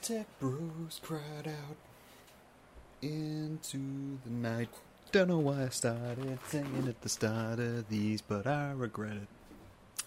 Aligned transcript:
Tech 0.00 0.26
bros 0.38 1.00
cried 1.02 1.46
out 1.46 1.76
into 3.02 4.18
the 4.24 4.30
night. 4.30 4.68
Don't 5.12 5.28
know 5.28 5.38
why 5.38 5.64
I 5.64 5.68
started 5.70 6.38
singing 6.46 6.86
at 6.88 7.02
the 7.02 7.08
start 7.08 7.58
of 7.58 7.88
these, 7.88 8.22
but 8.22 8.46
I 8.46 8.72
regret 8.72 9.16
it. 9.16 9.28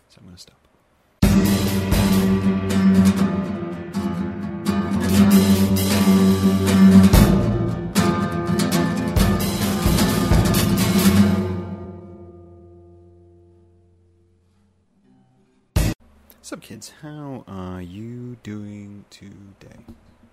So 0.10 0.20
I'm 0.20 0.26
going 0.26 0.36
to 0.36 0.42
stop. 0.42 0.61
Sup, 16.52 16.60
kids? 16.60 16.92
How 17.02 17.46
are 17.48 17.82
you 17.82 18.36
doing 18.44 19.06
today? 19.10 19.86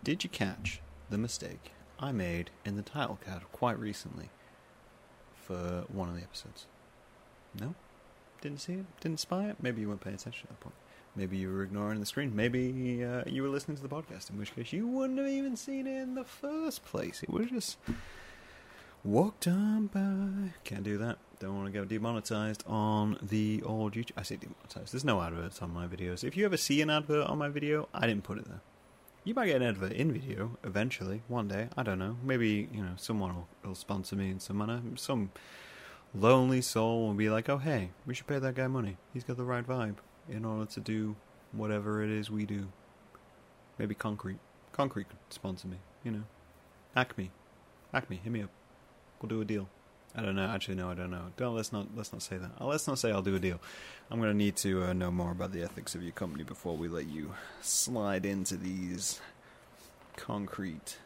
Did 0.02 0.24
you 0.24 0.30
catch 0.30 0.80
the 1.10 1.16
mistake 1.16 1.70
I 2.00 2.10
made 2.10 2.50
in 2.64 2.74
the 2.74 2.82
title 2.82 3.20
card 3.24 3.42
quite 3.52 3.78
recently 3.78 4.28
for 5.32 5.84
one 5.86 6.08
of 6.08 6.16
the 6.16 6.22
episodes? 6.22 6.66
No? 7.60 7.76
Didn't 8.40 8.62
see 8.62 8.72
it? 8.72 8.86
Didn't 9.00 9.20
spy 9.20 9.44
it? 9.44 9.58
Maybe 9.62 9.80
you 9.80 9.88
weren't 9.88 10.00
paying 10.00 10.16
attention 10.16 10.48
at 10.50 10.58
that 10.58 10.60
point. 10.60 10.74
Maybe 11.14 11.36
you 11.36 11.52
were 11.52 11.62
ignoring 11.62 12.00
the 12.00 12.06
screen. 12.06 12.34
Maybe 12.34 13.04
uh, 13.04 13.22
you 13.24 13.44
were 13.44 13.48
listening 13.48 13.76
to 13.76 13.82
the 13.84 13.88
podcast, 13.88 14.28
in 14.28 14.38
which 14.38 14.56
case 14.56 14.72
you 14.72 14.88
wouldn't 14.88 15.20
have 15.20 15.28
even 15.28 15.54
seen 15.54 15.86
it 15.86 16.02
in 16.02 16.16
the 16.16 16.24
first 16.24 16.84
place. 16.84 17.22
It 17.22 17.30
was 17.30 17.48
just 17.50 17.76
walked 19.04 19.46
on 19.46 19.86
by. 19.86 20.50
Can't 20.64 20.82
do 20.82 20.98
that. 20.98 21.18
Don't 21.40 21.56
want 21.56 21.72
to 21.72 21.78
get 21.78 21.88
demonetized 21.88 22.64
on 22.66 23.16
the 23.22 23.62
old 23.64 23.94
YouTube. 23.94 24.12
I 24.16 24.22
say 24.22 24.36
demonetized. 24.36 24.92
There's 24.92 25.04
no 25.04 25.22
adverts 25.22 25.62
on 25.62 25.72
my 25.72 25.86
videos. 25.86 26.24
If 26.24 26.36
you 26.36 26.44
ever 26.44 26.56
see 26.56 26.82
an 26.82 26.90
advert 26.90 27.28
on 27.28 27.38
my 27.38 27.48
video, 27.48 27.88
I 27.94 28.06
didn't 28.08 28.24
put 28.24 28.38
it 28.38 28.48
there. 28.48 28.60
You 29.22 29.34
might 29.34 29.46
get 29.46 29.62
an 29.62 29.68
advert 29.68 29.92
in 29.92 30.12
video 30.12 30.58
eventually, 30.64 31.22
one 31.28 31.46
day. 31.46 31.68
I 31.76 31.82
don't 31.84 31.98
know. 31.98 32.16
Maybe 32.24 32.68
you 32.72 32.82
know 32.82 32.94
someone 32.96 33.34
will, 33.34 33.48
will 33.64 33.74
sponsor 33.74 34.16
me 34.16 34.30
in 34.30 34.40
some 34.40 34.58
manner. 34.58 34.82
Some 34.96 35.30
lonely 36.14 36.60
soul 36.60 37.06
will 37.06 37.14
be 37.14 37.30
like, 37.30 37.48
"Oh, 37.48 37.58
hey, 37.58 37.90
we 38.04 38.14
should 38.14 38.26
pay 38.26 38.38
that 38.38 38.54
guy 38.54 38.66
money. 38.66 38.96
He's 39.12 39.24
got 39.24 39.36
the 39.36 39.44
right 39.44 39.66
vibe 39.66 39.96
in 40.28 40.44
order 40.44 40.66
to 40.72 40.80
do 40.80 41.14
whatever 41.52 42.02
it 42.02 42.10
is 42.10 42.30
we 42.30 42.46
do." 42.46 42.68
Maybe 43.78 43.94
concrete. 43.94 44.38
Concrete 44.72 45.08
could 45.08 45.18
sponsor 45.30 45.68
me. 45.68 45.76
You 46.02 46.10
know, 46.10 46.24
Acme. 46.96 47.30
Acme, 47.94 48.16
hit 48.16 48.32
me 48.32 48.42
up. 48.42 48.50
We'll 49.20 49.28
do 49.28 49.40
a 49.40 49.44
deal. 49.44 49.68
I 50.16 50.22
don't 50.22 50.34
know. 50.36 50.46
Actually, 50.46 50.76
no, 50.76 50.90
I 50.90 50.94
don't 50.94 51.10
know. 51.10 51.26
Don't 51.36 51.54
let's 51.54 51.72
not 51.72 51.86
let's 51.94 52.12
not 52.12 52.22
say 52.22 52.38
that. 52.38 52.50
Uh, 52.60 52.66
let's 52.66 52.88
not 52.88 52.98
say 52.98 53.10
I'll 53.12 53.22
do 53.22 53.36
a 53.36 53.38
deal. 53.38 53.60
I'm 54.10 54.20
going 54.20 54.32
to 54.32 54.36
need 54.36 54.56
to 54.56 54.84
uh, 54.84 54.92
know 54.92 55.10
more 55.10 55.30
about 55.30 55.52
the 55.52 55.62
ethics 55.62 55.94
of 55.94 56.02
your 56.02 56.12
company 56.12 56.44
before 56.44 56.76
we 56.76 56.88
let 56.88 57.06
you 57.06 57.34
slide 57.60 58.24
into 58.24 58.56
these 58.56 59.20
concrete 60.16 60.98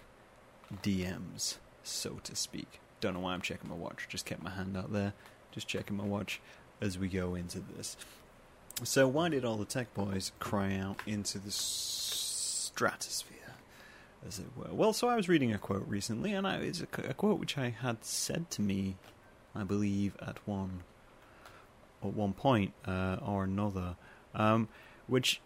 DMs, 0.83 1.57
so 1.83 2.21
to 2.25 2.37
speak. 2.37 2.81
Don't 3.01 3.15
know 3.15 3.21
why 3.21 3.35
I'm 3.35 3.43
checking 3.43 3.69
my 3.69 3.77
watch. 3.77 4.07
Just 4.09 4.25
kept 4.25 4.43
my 4.43 4.51
hand 4.51 4.77
out 4.77 4.93
there, 4.93 5.13
just 5.51 5.67
checking 5.67 5.97
my 5.97 6.05
watch 6.05 6.41
as 6.81 6.99
we 6.99 7.09
go 7.09 7.35
into 7.35 7.61
this. 7.77 7.97
So, 8.85 9.07
why 9.07 9.29
did 9.29 9.45
all 9.45 9.57
the 9.57 9.65
tech 9.65 9.93
boys 9.95 10.33
cry 10.39 10.77
out 10.77 11.01
into 11.07 11.39
the 11.39 11.51
stratosphere? 11.51 13.42
As 14.27 14.39
it 14.39 14.47
were. 14.57 14.73
Well, 14.73 14.93
so 14.93 15.09
I 15.09 15.17
was 15.17 15.29
reading 15.29 15.53
a 15.53 15.59
quote 15.59 15.87
recently, 15.87 16.33
and 16.33 16.47
I, 16.47 16.57
it's 16.57 16.81
a, 16.81 17.11
a, 17.11 17.15
quote 17.15 17.39
which 17.39 17.59
I 17.59 17.71
had 17.71 18.05
said 18.05 18.51
to 18.53 18.63
me, 18.63 18.97
I 19.55 19.65
believe, 19.65 20.17
at 20.21 20.39
one 20.47 20.83
at 22.03 22.15
one 22.15 22.33
point 22.33 22.73
uh, 22.85 23.19
or 23.25 23.45
another, 23.45 23.97
um, 24.35 24.69
which 25.07 25.41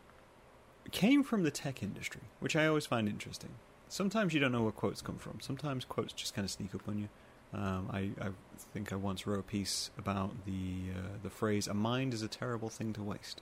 came 0.91 1.23
from 1.23 1.43
the 1.43 1.51
tech 1.51 1.83
industry, 1.83 2.23
which 2.41 2.57
I 2.57 2.67
always 2.67 2.87
find 2.87 3.09
interesting. 3.09 3.51
Sometimes 3.89 4.33
you 4.33 4.41
don't 4.41 4.53
know 4.53 4.63
where 4.63 4.73
quotes 4.73 5.03
come 5.03 5.19
from. 5.19 5.41
Sometimes 5.41 5.85
quotes 5.85 6.13
just 6.13 6.35
kind 6.35 6.45
of 6.45 6.51
sneak 6.51 6.75
up 6.75 6.89
on 6.89 6.99
you. 6.99 7.09
Um, 7.55 7.89
I, 7.93 8.11
I, 8.21 8.31
think 8.73 8.93
I 8.93 8.97
once 8.97 9.27
wrote 9.27 9.39
a 9.39 9.43
piece 9.43 9.91
about 9.97 10.45
the 10.45 10.93
uh, 10.95 11.19
the 11.23 11.31
phrase 11.31 11.69
"a 11.69 11.75
mind 11.75 12.13
is 12.13 12.23
a 12.23 12.29
terrible 12.29 12.69
thing 12.69 12.93
to 12.95 13.03
waste." 13.03 13.41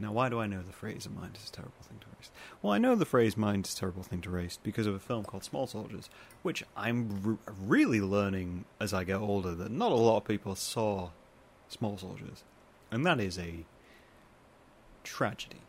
Now, 0.00 0.12
why 0.12 0.28
do 0.28 0.38
I 0.38 0.46
know 0.46 0.62
the 0.62 0.72
phrase 0.72 1.06
"a 1.06 1.10
mind 1.10 1.36
is 1.36 1.48
a 1.48 1.52
terrible 1.52 1.82
thing 1.82 1.98
to 1.98 2.06
waste"? 2.16 2.30
Well, 2.62 2.72
I 2.72 2.78
know 2.78 2.94
the 2.94 3.04
phrase 3.04 3.36
"mind 3.36 3.66
is 3.66 3.74
a 3.74 3.78
terrible 3.78 4.04
thing 4.04 4.20
to 4.22 4.30
waste" 4.30 4.62
because 4.62 4.86
of 4.86 4.94
a 4.94 5.00
film 5.00 5.24
called 5.24 5.42
Small 5.42 5.66
Soldiers, 5.66 6.08
which 6.42 6.62
I'm 6.76 7.38
really 7.60 8.00
learning 8.00 8.64
as 8.78 8.94
I 8.94 9.02
get 9.02 9.16
older 9.16 9.54
that 9.56 9.72
not 9.72 9.90
a 9.90 9.96
lot 9.96 10.18
of 10.18 10.24
people 10.24 10.54
saw 10.54 11.10
Small 11.68 11.98
Soldiers, 11.98 12.44
and 12.92 13.04
that 13.04 13.18
is 13.18 13.38
a 13.38 13.64
tragedy 15.02 15.62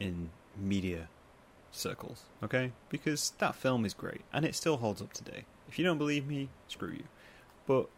in 0.00 0.30
media 0.56 1.08
circles. 1.70 2.24
Okay, 2.42 2.72
because 2.88 3.32
that 3.38 3.54
film 3.54 3.84
is 3.84 3.92
great 3.92 4.22
and 4.32 4.46
it 4.46 4.54
still 4.54 4.78
holds 4.78 5.02
up 5.02 5.12
today. 5.12 5.44
If 5.68 5.78
you 5.78 5.84
don't 5.84 5.98
believe 5.98 6.26
me, 6.26 6.48
screw 6.68 6.92
you. 6.92 7.04
But 7.66 7.88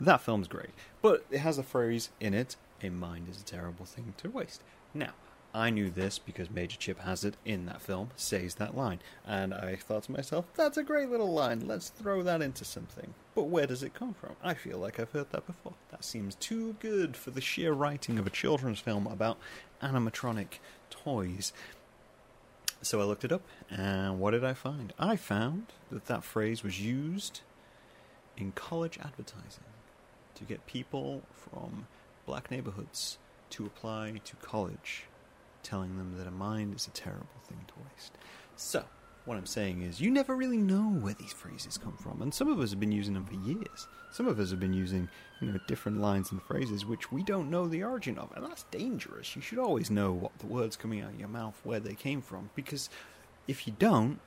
that 0.00 0.20
film's 0.20 0.48
great. 0.48 0.70
But 1.00 1.24
it 1.30 1.38
has 1.38 1.58
a 1.58 1.62
phrase 1.62 2.10
in 2.18 2.34
it: 2.34 2.56
"A 2.82 2.88
mind 2.88 3.28
is 3.28 3.40
a 3.40 3.44
terrible 3.44 3.86
thing 3.86 4.14
to 4.16 4.28
waste." 4.28 4.62
Now, 4.92 5.12
I 5.52 5.70
knew 5.70 5.90
this 5.90 6.18
because 6.18 6.50
Major 6.50 6.76
Chip 6.76 7.00
Hazard 7.00 7.36
in 7.44 7.66
that 7.66 7.82
film 7.82 8.10
says 8.14 8.56
that 8.56 8.76
line, 8.76 9.00
and 9.26 9.52
I 9.52 9.76
thought 9.76 10.04
to 10.04 10.12
myself, 10.12 10.46
that's 10.54 10.76
a 10.76 10.82
great 10.84 11.10
little 11.10 11.32
line, 11.32 11.66
let's 11.66 11.88
throw 11.88 12.22
that 12.22 12.42
into 12.42 12.64
something. 12.64 13.14
But 13.34 13.44
where 13.44 13.66
does 13.66 13.82
it 13.82 13.94
come 13.94 14.14
from? 14.14 14.36
I 14.42 14.54
feel 14.54 14.78
like 14.78 15.00
I've 15.00 15.10
heard 15.10 15.30
that 15.30 15.46
before. 15.46 15.74
That 15.90 16.04
seems 16.04 16.36
too 16.36 16.76
good 16.78 17.16
for 17.16 17.30
the 17.30 17.40
sheer 17.40 17.72
writing 17.72 18.18
of 18.18 18.26
a 18.26 18.30
children's 18.30 18.78
film 18.78 19.06
about 19.06 19.38
animatronic 19.82 20.58
toys. 20.88 21.52
So 22.82 23.00
I 23.00 23.04
looked 23.04 23.24
it 23.24 23.32
up, 23.32 23.42
and 23.68 24.20
what 24.20 24.30
did 24.30 24.44
I 24.44 24.54
find? 24.54 24.92
I 24.98 25.16
found 25.16 25.66
that 25.90 26.06
that 26.06 26.24
phrase 26.24 26.62
was 26.62 26.80
used 26.80 27.40
in 28.36 28.52
college 28.52 28.98
advertising 29.02 29.64
to 30.36 30.44
get 30.44 30.66
people 30.66 31.22
from 31.32 31.88
black 32.24 32.50
neighborhoods 32.50 33.18
to 33.50 33.66
apply 33.66 34.20
to 34.24 34.36
college, 34.36 35.04
telling 35.62 35.96
them 35.96 36.16
that 36.16 36.26
a 36.26 36.30
mind 36.30 36.74
is 36.74 36.86
a 36.86 36.90
terrible 36.90 37.26
thing 37.48 37.64
to 37.68 37.74
waste. 37.90 38.12
So, 38.56 38.84
what 39.24 39.36
I'm 39.36 39.46
saying 39.46 39.82
is, 39.82 40.00
you 40.00 40.10
never 40.10 40.34
really 40.34 40.56
know 40.56 40.82
where 40.82 41.14
these 41.14 41.32
phrases 41.32 41.78
come 41.78 41.96
from, 41.96 42.22
and 42.22 42.32
some 42.32 42.48
of 42.48 42.58
us 42.58 42.70
have 42.70 42.80
been 42.80 42.92
using 42.92 43.14
them 43.14 43.26
for 43.26 43.34
years. 43.34 43.86
Some 44.12 44.26
of 44.26 44.40
us 44.40 44.50
have 44.50 44.60
been 44.60 44.72
using, 44.72 45.08
you 45.40 45.52
know, 45.52 45.60
different 45.68 46.00
lines 46.00 46.32
and 46.32 46.42
phrases 46.42 46.86
which 46.86 47.12
we 47.12 47.22
don't 47.22 47.50
know 47.50 47.68
the 47.68 47.82
origin 47.82 48.18
of, 48.18 48.32
and 48.34 48.44
that's 48.44 48.64
dangerous. 48.70 49.36
You 49.36 49.42
should 49.42 49.58
always 49.58 49.90
know 49.90 50.12
what 50.12 50.38
the 50.38 50.46
words 50.46 50.76
coming 50.76 51.00
out 51.00 51.12
of 51.12 51.18
your 51.18 51.28
mouth, 51.28 51.60
where 51.64 51.80
they 51.80 51.94
came 51.94 52.22
from, 52.22 52.50
because 52.54 52.88
if 53.46 53.66
you 53.66 53.74
don't, 53.78 54.20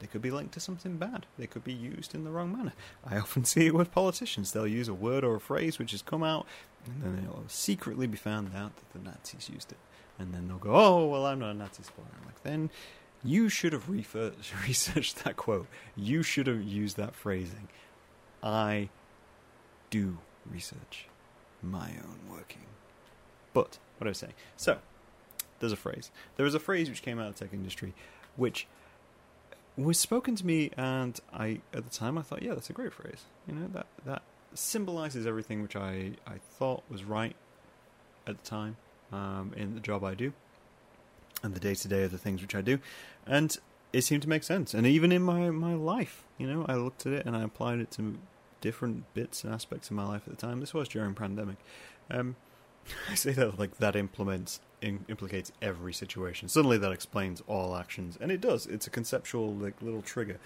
they 0.00 0.06
could 0.06 0.22
be 0.22 0.30
linked 0.30 0.54
to 0.54 0.60
something 0.60 0.96
bad. 0.96 1.26
They 1.38 1.46
could 1.46 1.62
be 1.62 1.72
used 1.72 2.14
in 2.14 2.24
the 2.24 2.30
wrong 2.30 2.56
manner. 2.56 2.72
I 3.06 3.18
often 3.18 3.44
see 3.44 3.66
it 3.66 3.74
with 3.74 3.92
politicians. 3.92 4.52
They'll 4.52 4.66
use 4.66 4.88
a 4.88 4.94
word 4.94 5.24
or 5.24 5.36
a 5.36 5.40
phrase 5.40 5.78
which 5.78 5.92
has 5.92 6.02
come 6.02 6.22
out, 6.22 6.46
and 6.86 7.02
then 7.02 7.24
it'll 7.24 7.44
secretly 7.48 8.06
be 8.06 8.16
found 8.16 8.48
out 8.56 8.72
that 8.76 8.92
the 8.92 8.98
Nazis 8.98 9.50
used 9.52 9.72
it. 9.72 9.78
And 10.18 10.34
then 10.34 10.48
they'll 10.48 10.58
go, 10.58 10.74
oh, 10.74 11.06
well, 11.06 11.26
I'm 11.26 11.38
not 11.38 11.50
a 11.50 11.54
Nazi 11.54 11.82
supporter. 11.82 12.10
I'm 12.18 12.26
like, 12.26 12.42
then 12.42 12.70
you 13.22 13.48
should 13.48 13.72
have 13.72 13.88
researched 13.88 15.16
that 15.24 15.36
quote. 15.36 15.66
You 15.96 16.22
should 16.22 16.46
have 16.46 16.62
used 16.62 16.96
that 16.96 17.14
phrasing. 17.14 17.68
I 18.42 18.88
do 19.90 20.18
research 20.50 21.06
my 21.62 21.90
own 21.90 22.20
working. 22.30 22.66
But, 23.52 23.78
what 23.98 24.06
I 24.06 24.10
was 24.10 24.18
saying. 24.18 24.34
So, 24.56 24.78
there's 25.58 25.72
a 25.72 25.76
phrase. 25.76 26.10
There 26.36 26.44
was 26.44 26.54
a 26.54 26.60
phrase 26.60 26.88
which 26.88 27.02
came 27.02 27.18
out 27.18 27.28
of 27.28 27.38
the 27.38 27.44
tech 27.44 27.52
industry 27.52 27.92
which 28.36 28.66
was 29.84 29.98
spoken 29.98 30.36
to 30.36 30.46
me, 30.46 30.70
and 30.76 31.18
I 31.32 31.60
at 31.72 31.84
the 31.84 31.90
time 31.90 32.18
I 32.18 32.22
thought, 32.22 32.42
yeah, 32.42 32.54
that's 32.54 32.70
a 32.70 32.72
great 32.72 32.92
phrase. 32.92 33.24
You 33.46 33.54
know 33.54 33.68
that 33.72 33.86
that 34.04 34.22
symbolizes 34.54 35.26
everything 35.26 35.62
which 35.62 35.76
I 35.76 36.12
I 36.26 36.38
thought 36.58 36.82
was 36.90 37.04
right 37.04 37.36
at 38.26 38.42
the 38.42 38.48
time 38.48 38.76
um, 39.12 39.52
in 39.56 39.74
the 39.74 39.80
job 39.80 40.04
I 40.04 40.14
do, 40.14 40.32
and 41.42 41.54
the 41.54 41.60
day 41.60 41.74
to 41.74 41.88
day 41.88 42.04
of 42.04 42.10
the 42.10 42.18
things 42.18 42.42
which 42.42 42.54
I 42.54 42.60
do, 42.60 42.78
and 43.26 43.56
it 43.92 44.02
seemed 44.02 44.22
to 44.22 44.28
make 44.28 44.42
sense. 44.42 44.74
And 44.74 44.86
even 44.86 45.12
in 45.12 45.22
my 45.22 45.50
my 45.50 45.74
life, 45.74 46.24
you 46.38 46.46
know, 46.46 46.64
I 46.68 46.74
looked 46.74 47.06
at 47.06 47.12
it 47.12 47.26
and 47.26 47.36
I 47.36 47.42
applied 47.42 47.80
it 47.80 47.90
to 47.92 48.18
different 48.60 49.12
bits 49.14 49.42
and 49.44 49.52
aspects 49.52 49.88
of 49.90 49.96
my 49.96 50.06
life 50.06 50.22
at 50.26 50.36
the 50.36 50.46
time. 50.46 50.60
This 50.60 50.74
was 50.74 50.88
during 50.88 51.14
pandemic. 51.14 51.56
Um, 52.10 52.36
I 53.10 53.14
say 53.14 53.32
that 53.32 53.58
like 53.58 53.78
that 53.78 53.96
implements 53.96 54.60
in, 54.80 55.04
implicates 55.08 55.52
every 55.60 55.92
situation. 55.92 56.48
Suddenly, 56.48 56.78
that 56.78 56.92
explains 56.92 57.42
all 57.46 57.76
actions, 57.76 58.18
and 58.20 58.30
it 58.30 58.40
does. 58.40 58.66
It's 58.66 58.86
a 58.86 58.90
conceptual 58.90 59.54
like 59.54 59.80
little 59.82 60.02
trigger. 60.02 60.38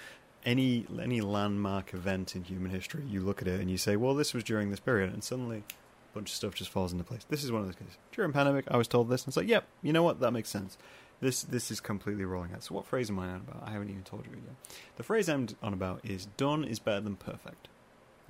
Any 0.45 0.87
any 1.01 1.21
landmark 1.21 1.95
event 1.95 2.37
in 2.37 2.45
human 2.45 2.71
history, 2.71 3.05
you 3.09 3.21
look 3.21 3.41
at 3.41 3.49
it 3.49 3.61
and 3.61 3.71
you 3.71 3.79
say, 3.79 3.97
"Well, 3.97 4.15
this 4.15 4.35
was 4.35 4.45
during 4.45 4.71
this 4.71 4.81
period," 4.81 5.13
and 5.13 5.25
suddenly 5.25 5.59
a 5.59 6.15
bunch 6.15 6.31
of 6.31 6.37
stuff 6.37 6.55
just 6.55 6.71
falls 6.71 6.93
into 6.93 7.05
place. 7.05 7.25
This 7.29 7.45
is 7.45 7.51
one 7.51 7.63
of 7.63 7.67
those 7.67 7.77
cases. 7.77 7.97
During 8.13 8.33
pandemic, 8.33 8.67
I 8.71 8.77
was 8.77 8.89
told 8.89 9.09
this, 9.09 9.23
and 9.23 9.29
it's 9.29 9.37
like, 9.37 9.49
"Yep, 9.49 9.67
you 9.83 9.93
know 9.93 10.03
what? 10.03 10.21
That 10.21 10.33
makes 10.33 10.51
sense." 10.51 10.77
This 11.21 11.43
this 11.43 11.71
is 11.71 11.81
completely 11.81 12.25
rolling 12.25 12.53
out. 12.53 12.63
So, 12.65 12.75
what 12.75 12.85
phrase 12.87 13.09
am 13.09 13.19
I 13.19 13.29
on 13.29 13.37
about? 13.37 13.63
I 13.65 13.71
haven't 13.71 13.89
even 13.89 14.03
told 14.03 14.27
you 14.27 14.33
yet. 14.33 14.77
The 14.97 15.03
phrase 15.03 15.29
I'm 15.29 15.49
on 15.63 15.73
about 15.73 16.01
is 16.05 16.27
"done 16.37 16.65
is 16.65 16.79
better 16.79 17.01
than 17.01 17.17
perfect." 17.17 17.69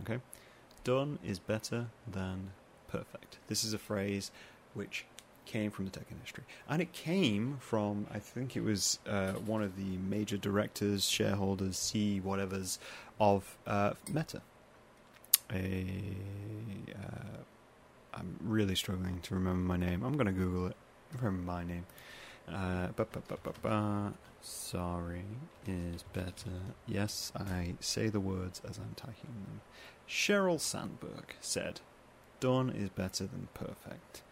Okay, 0.02 0.20
done 0.84 1.18
is 1.24 1.38
better 1.40 1.88
than 2.06 2.52
perfect. 2.96 3.38
This 3.48 3.64
is 3.64 3.72
a 3.72 3.78
phrase 3.78 4.30
which 4.74 5.04
came 5.46 5.70
from 5.70 5.84
the 5.84 5.90
tech 5.90 6.06
industry, 6.10 6.44
and 6.68 6.80
it 6.80 6.92
came 6.92 7.58
from 7.60 8.06
I 8.12 8.18
think 8.18 8.56
it 8.56 8.62
was 8.62 8.98
uh, 9.06 9.32
one 9.32 9.62
of 9.62 9.76
the 9.76 9.96
major 9.98 10.36
directors, 10.36 11.04
shareholders, 11.04 11.76
C 11.76 12.20
whatever's 12.20 12.78
of 13.20 13.56
uh, 13.66 13.94
Meta. 14.12 14.42
A, 15.52 15.86
uh, 16.94 17.38
I'm 18.14 18.38
really 18.42 18.74
struggling 18.74 19.20
to 19.22 19.34
remember 19.34 19.66
my 19.66 19.76
name. 19.76 20.02
I'm 20.02 20.14
going 20.14 20.26
to 20.26 20.32
Google 20.32 20.68
it. 20.68 20.76
Remember 21.20 21.42
my 21.42 21.64
name. 21.64 21.86
Uh. 22.48 22.88
Sorry 24.40 25.24
is 25.66 26.02
better. 26.12 26.60
Yes, 26.86 27.32
I 27.34 27.74
say 27.80 28.08
the 28.08 28.20
words 28.20 28.60
as 28.68 28.76
I'm 28.76 28.94
typing 28.94 29.32
them. 29.46 29.62
Sheryl 30.06 30.60
Sandberg 30.60 31.34
said, 31.40 31.80
Done 32.40 32.70
is 32.70 32.90
better 32.90 33.24
than 33.26 33.48
perfect. 33.54 34.22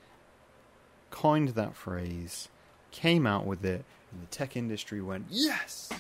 Coined 1.11 1.51
that 1.51 1.77
phrase, 1.77 2.49
came 2.91 3.27
out 3.27 3.47
with 3.47 3.65
it, 3.65 3.85
and 4.11 4.23
the 4.23 4.27
tech 4.27 4.57
industry 4.57 5.01
went, 5.01 5.27
Yes! 5.31 5.91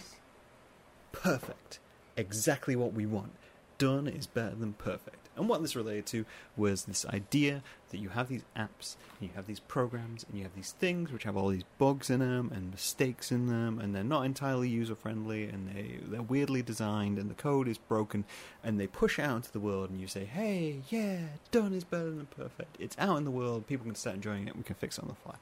Perfect. 1.13 1.79
Exactly 2.17 2.77
what 2.77 2.93
we 2.93 3.07
want. 3.07 3.33
Done 3.79 4.07
is 4.07 4.27
better 4.27 4.55
than 4.55 4.75
perfect. 4.75 5.22
And 5.37 5.49
what 5.49 5.63
this 5.63 5.75
related 5.75 6.07
to 6.07 6.25
was 6.57 6.85
this 6.85 7.07
idea 7.07 7.63
that 7.91 7.99
you 7.99 8.11
have 8.11 8.29
these 8.29 8.45
apps, 8.57 8.97
and 9.19 9.29
you 9.29 9.31
have 9.35 9.47
these 9.47 9.61
programs, 9.61 10.25
and 10.25 10.37
you 10.37 10.45
have 10.45 10.55
these 10.55 10.73
things 10.73 11.11
which 11.11 11.25
have 11.25 11.37
all 11.37 11.49
these 11.49 11.65
bugs 11.79 12.11
in 12.11 12.21
them 12.21 12.51
and 12.55 12.71
mistakes 12.71 13.33
in 13.33 13.47
them, 13.47 13.79
and 13.79 13.95
they're 13.95 14.05
not 14.05 14.27
entirely 14.27 14.69
user 14.69 14.95
friendly, 14.95 15.45
and 15.45 15.69
they 15.69 15.99
they're 16.03 16.23
weirdly 16.23 16.63
designed, 16.63 17.19
and 17.19 17.31
the 17.31 17.35
code 17.35 17.67
is 17.67 17.79
broken, 17.79 18.25
and 18.63 18.79
they 18.79 18.87
push 18.87 19.19
out 19.19 19.37
into 19.37 19.53
the 19.53 19.61
world, 19.61 19.91
and 19.91 20.01
you 20.01 20.07
say, 20.07 20.25
"Hey, 20.25 20.83
yeah, 20.91 21.21
done 21.51 21.73
is 21.73 21.85
better 21.85 22.11
than 22.11 22.27
perfect. 22.27 22.77
It's 22.79 22.97
out 22.99 23.17
in 23.17 23.25
the 23.25 23.31
world. 23.31 23.67
People 23.67 23.87
can 23.87 23.95
start 23.95 24.17
enjoying 24.17 24.49
it. 24.49 24.57
We 24.57 24.63
can 24.63 24.77
fix 24.77 24.99
it 24.99 25.03
on 25.03 25.09
the 25.09 25.15
fly." 25.15 25.37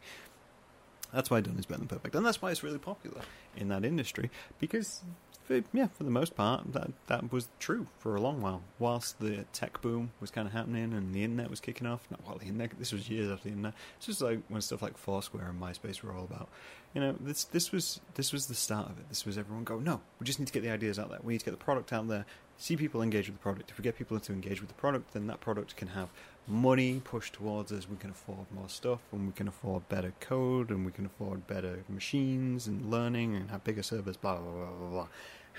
That's 1.13 1.31
why 1.31 1.41
done 1.41 1.59
is 1.59 1.67
better 1.67 1.81
than 1.81 1.89
perfect, 1.89 2.15
and 2.15 2.25
that's 2.25 2.41
why 2.41 2.53
it's 2.53 2.63
really 2.63 2.79
popular 2.79 3.23
in 3.57 3.69
that 3.69 3.85
industry 3.85 4.31
because 4.61 5.03
for, 5.51 5.77
yeah, 5.77 5.89
for 5.89 6.05
the 6.05 6.11
most 6.11 6.37
part, 6.37 6.73
that 6.73 6.93
that 7.09 7.33
was 7.33 7.49
true 7.59 7.89
for 7.99 8.15
a 8.15 8.21
long 8.21 8.41
while. 8.41 8.63
Whilst 8.79 9.19
the 9.19 9.45
tech 9.53 9.83
boom 9.83 10.13
was 10.21 10.31
kind 10.31 10.47
of 10.47 10.53
happening 10.53 10.93
and 10.93 11.13
the 11.13 11.25
internet 11.25 11.51
was 11.51 11.59
kicking 11.59 11.89
off. 11.89 12.07
Not 12.11 12.25
well, 12.25 12.39
the 12.39 12.47
internet. 12.47 12.79
This 12.79 12.93
was 12.93 13.09
years 13.09 13.31
after 13.31 13.45
the 13.45 13.51
internet. 13.51 13.75
It's 13.97 14.07
just 14.07 14.23
like 14.23 14.41
when 14.49 14.61
stuff 14.61 14.83
like 14.83 14.97
Foursquare 14.97 15.49
and 15.49 15.61
MySpace 15.61 16.03
were 16.03 16.13
all 16.13 16.25
about. 16.25 16.49
You 16.95 17.01
know, 17.01 17.17
this 17.21 17.45
this 17.45 17.73
was 17.73 18.01
this 18.15 18.33
was 18.33 18.47
the 18.47 18.55
start 18.55 18.91
of 18.91 18.99
it. 18.99 19.09
This 19.09 19.27
was 19.27 19.37
everyone 19.37 19.65
go, 19.65 19.81
no, 19.81 20.01
we 20.21 20.25
just 20.25 20.39
need 20.39 20.47
to 20.47 20.53
get 20.53 20.63
the 20.63 20.71
ideas 20.71 20.99
out 20.99 21.11
there. 21.11 21.19
We 21.23 21.35
need 21.35 21.41
to 21.41 21.45
get 21.47 21.53
the 21.53 21.57
product 21.57 21.93
out 21.93 22.07
there. 22.07 22.27
See 22.57 22.77
people 22.77 23.03
engage 23.03 23.27
with 23.27 23.37
the 23.37 23.43
product. 23.43 23.71
If 23.71 23.79
we 23.79 23.83
get 23.83 23.97
people 23.97 24.21
to 24.21 24.33
engage 24.33 24.61
with 24.61 24.69
the 24.69 24.75
product, 24.75 25.15
then 25.15 25.27
that 25.29 25.41
product 25.41 25.77
can 25.77 25.89
have 25.89 26.11
money 26.47 27.01
pushed 27.03 27.35
towards 27.35 27.73
us. 27.73 27.89
We 27.89 27.97
can 27.97 28.11
afford 28.11 28.47
more 28.55 28.69
stuff, 28.69 29.01
and 29.13 29.27
we 29.27 29.33
can 29.33 29.49
afford 29.49 29.89
better 29.89 30.13
code, 30.21 30.71
and 30.71 30.85
we 30.85 30.93
can 30.93 31.07
afford 31.07 31.47
better 31.47 31.85
machines 31.89 32.67
and 32.67 32.91
learning, 32.91 33.35
and 33.35 33.51
have 33.51 33.65
bigger 33.65 33.83
servers. 33.83 34.17
Blah 34.17 34.37
blah 34.37 34.53
blah 34.53 34.67
blah 34.67 34.89
blah. 34.89 35.09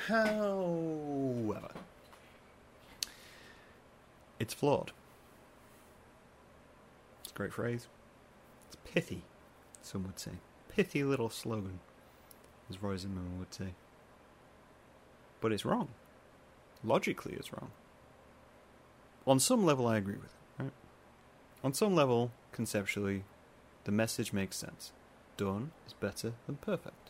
However, 0.08 1.70
it's 4.40 4.54
flawed. 4.54 4.92
It's 7.24 7.32
a 7.32 7.36
great 7.36 7.54
phrase. 7.54 7.88
It's 8.68 8.78
pithy, 8.92 9.24
some 9.82 10.04
would 10.04 10.20
say. 10.20 10.32
Pithy 10.70 11.04
little 11.04 11.30
slogan, 11.30 11.80
as 12.70 12.82
Roy 12.82 12.98
Zimmerman 12.98 13.40
would 13.40 13.54
say. 13.54 13.74
But 15.40 15.52
it's 15.52 15.66
wrong. 15.66 15.90
Logically, 16.84 17.34
it's 17.34 17.54
wrong. 17.54 17.72
On 19.28 19.40
some 19.40 19.66
level, 19.66 19.88
I 19.88 19.98
agree 19.98 20.16
with 20.16 20.34
it. 20.34 20.64
Right? 20.64 20.72
On 21.64 21.74
some 21.74 21.94
level, 21.94 22.32
conceptually, 22.52 23.24
the 23.84 23.92
message 23.92 24.34
makes 24.34 24.58
sense. 24.58 24.92
Done 25.38 25.72
is 25.86 25.94
better 25.94 26.34
than 26.48 26.56
perfect. 26.56 27.10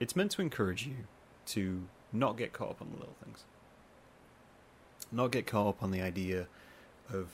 It's 0.00 0.16
meant 0.16 0.32
to 0.32 0.42
encourage 0.42 0.86
you 0.86 1.06
to 1.46 1.82
not 2.12 2.36
get 2.36 2.52
caught 2.52 2.70
up 2.70 2.82
on 2.82 2.90
the 2.92 2.98
little 2.98 3.16
things. 3.22 3.44
Not 5.12 5.32
get 5.32 5.46
caught 5.46 5.68
up 5.68 5.82
on 5.82 5.90
the 5.90 6.00
idea 6.00 6.46
of 7.12 7.28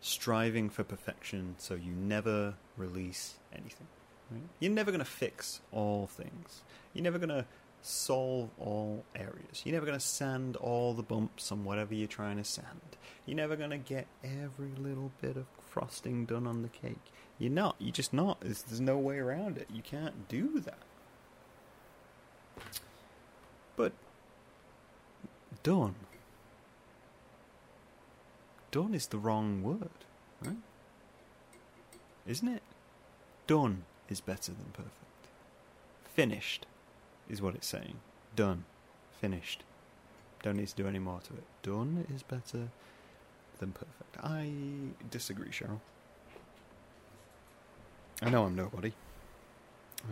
striving 0.00 0.68
for 0.68 0.84
perfection 0.84 1.54
so 1.58 1.74
you 1.74 1.92
never 1.92 2.54
release 2.76 3.34
anything. 3.52 3.86
Right? 4.30 4.42
You're 4.60 4.72
never 4.72 4.90
going 4.90 4.98
to 4.98 5.04
fix 5.04 5.60
all 5.72 6.06
things. 6.06 6.62
You're 6.92 7.04
never 7.04 7.18
going 7.18 7.30
to 7.30 7.46
solve 7.82 8.48
all 8.58 9.04
areas. 9.14 9.62
You're 9.64 9.74
never 9.74 9.86
going 9.86 9.98
to 9.98 10.04
sand 10.04 10.56
all 10.56 10.94
the 10.94 11.02
bumps 11.02 11.52
on 11.52 11.64
whatever 11.64 11.94
you're 11.94 12.08
trying 12.08 12.38
to 12.38 12.44
sand. 12.44 12.96
You're 13.26 13.36
never 13.36 13.56
going 13.56 13.70
to 13.70 13.78
get 13.78 14.06
every 14.22 14.72
little 14.78 15.12
bit 15.20 15.36
of 15.36 15.46
frosting 15.70 16.24
done 16.24 16.46
on 16.46 16.62
the 16.62 16.68
cake. 16.68 17.12
You're 17.38 17.50
not. 17.50 17.76
You're 17.78 17.92
just 17.92 18.12
not. 18.12 18.40
There's, 18.40 18.62
there's 18.62 18.80
no 18.80 18.96
way 18.98 19.18
around 19.18 19.58
it. 19.58 19.68
You 19.72 19.82
can't 19.82 20.28
do 20.28 20.60
that. 20.60 20.78
But 23.76 23.92
done. 25.62 25.94
Done 28.70 28.94
is 28.94 29.06
the 29.06 29.18
wrong 29.18 29.62
word, 29.62 29.88
right? 30.44 30.56
Isn't 32.26 32.48
it? 32.48 32.62
Done 33.46 33.84
is 34.08 34.20
better 34.20 34.52
than 34.52 34.70
perfect. 34.72 34.94
Finished 36.14 36.66
is 37.28 37.42
what 37.42 37.54
it's 37.54 37.66
saying. 37.66 37.96
Done. 38.34 38.64
Finished. 39.20 39.62
Don't 40.42 40.56
need 40.56 40.68
to 40.68 40.76
do 40.76 40.86
any 40.86 40.98
more 40.98 41.20
to 41.20 41.34
it. 41.34 41.44
Done 41.62 42.06
is 42.14 42.22
better 42.22 42.68
than 43.58 43.72
perfect. 43.72 44.16
I 44.22 44.50
disagree, 45.10 45.48
Sheryl. 45.48 45.80
I 48.22 48.30
know 48.30 48.44
I'm 48.44 48.54
nobody. 48.54 48.92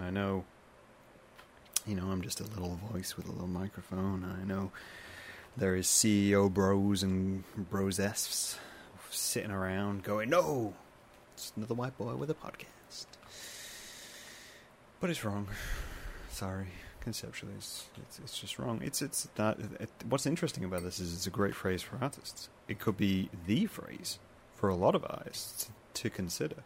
I 0.00 0.10
know 0.10 0.44
you 1.86 1.94
know, 1.94 2.04
I'm 2.04 2.22
just 2.22 2.40
a 2.40 2.44
little 2.44 2.78
voice 2.92 3.16
with 3.16 3.28
a 3.28 3.32
little 3.32 3.48
microphone. 3.48 4.24
I 4.24 4.44
know 4.46 4.70
there 5.56 5.74
is 5.74 5.86
CEO 5.86 6.52
bros 6.52 7.02
and 7.02 7.44
brosesses 7.70 8.56
sitting 9.10 9.50
around 9.50 10.02
going, 10.02 10.30
no, 10.30 10.74
it's 11.34 11.52
another 11.56 11.74
white 11.74 11.96
boy 11.98 12.14
with 12.14 12.30
a 12.30 12.34
podcast. 12.34 13.06
But 15.00 15.10
it's 15.10 15.24
wrong. 15.24 15.48
Sorry. 16.30 16.68
Conceptually, 17.00 17.54
it's, 17.58 17.88
it's, 17.96 18.20
it's 18.20 18.38
just 18.38 18.60
wrong. 18.60 18.80
It's 18.80 19.02
it's 19.02 19.26
not. 19.36 19.58
It, 19.58 19.90
what's 20.08 20.24
interesting 20.24 20.64
about 20.64 20.84
this 20.84 21.00
is 21.00 21.12
it's 21.12 21.26
a 21.26 21.30
great 21.30 21.52
phrase 21.52 21.82
for 21.82 21.98
artists. 22.00 22.48
It 22.68 22.78
could 22.78 22.96
be 22.96 23.28
the 23.48 23.66
phrase 23.66 24.20
for 24.54 24.68
a 24.68 24.76
lot 24.76 24.94
of 24.94 25.04
artists 25.10 25.68
to 25.94 26.08
consider, 26.08 26.62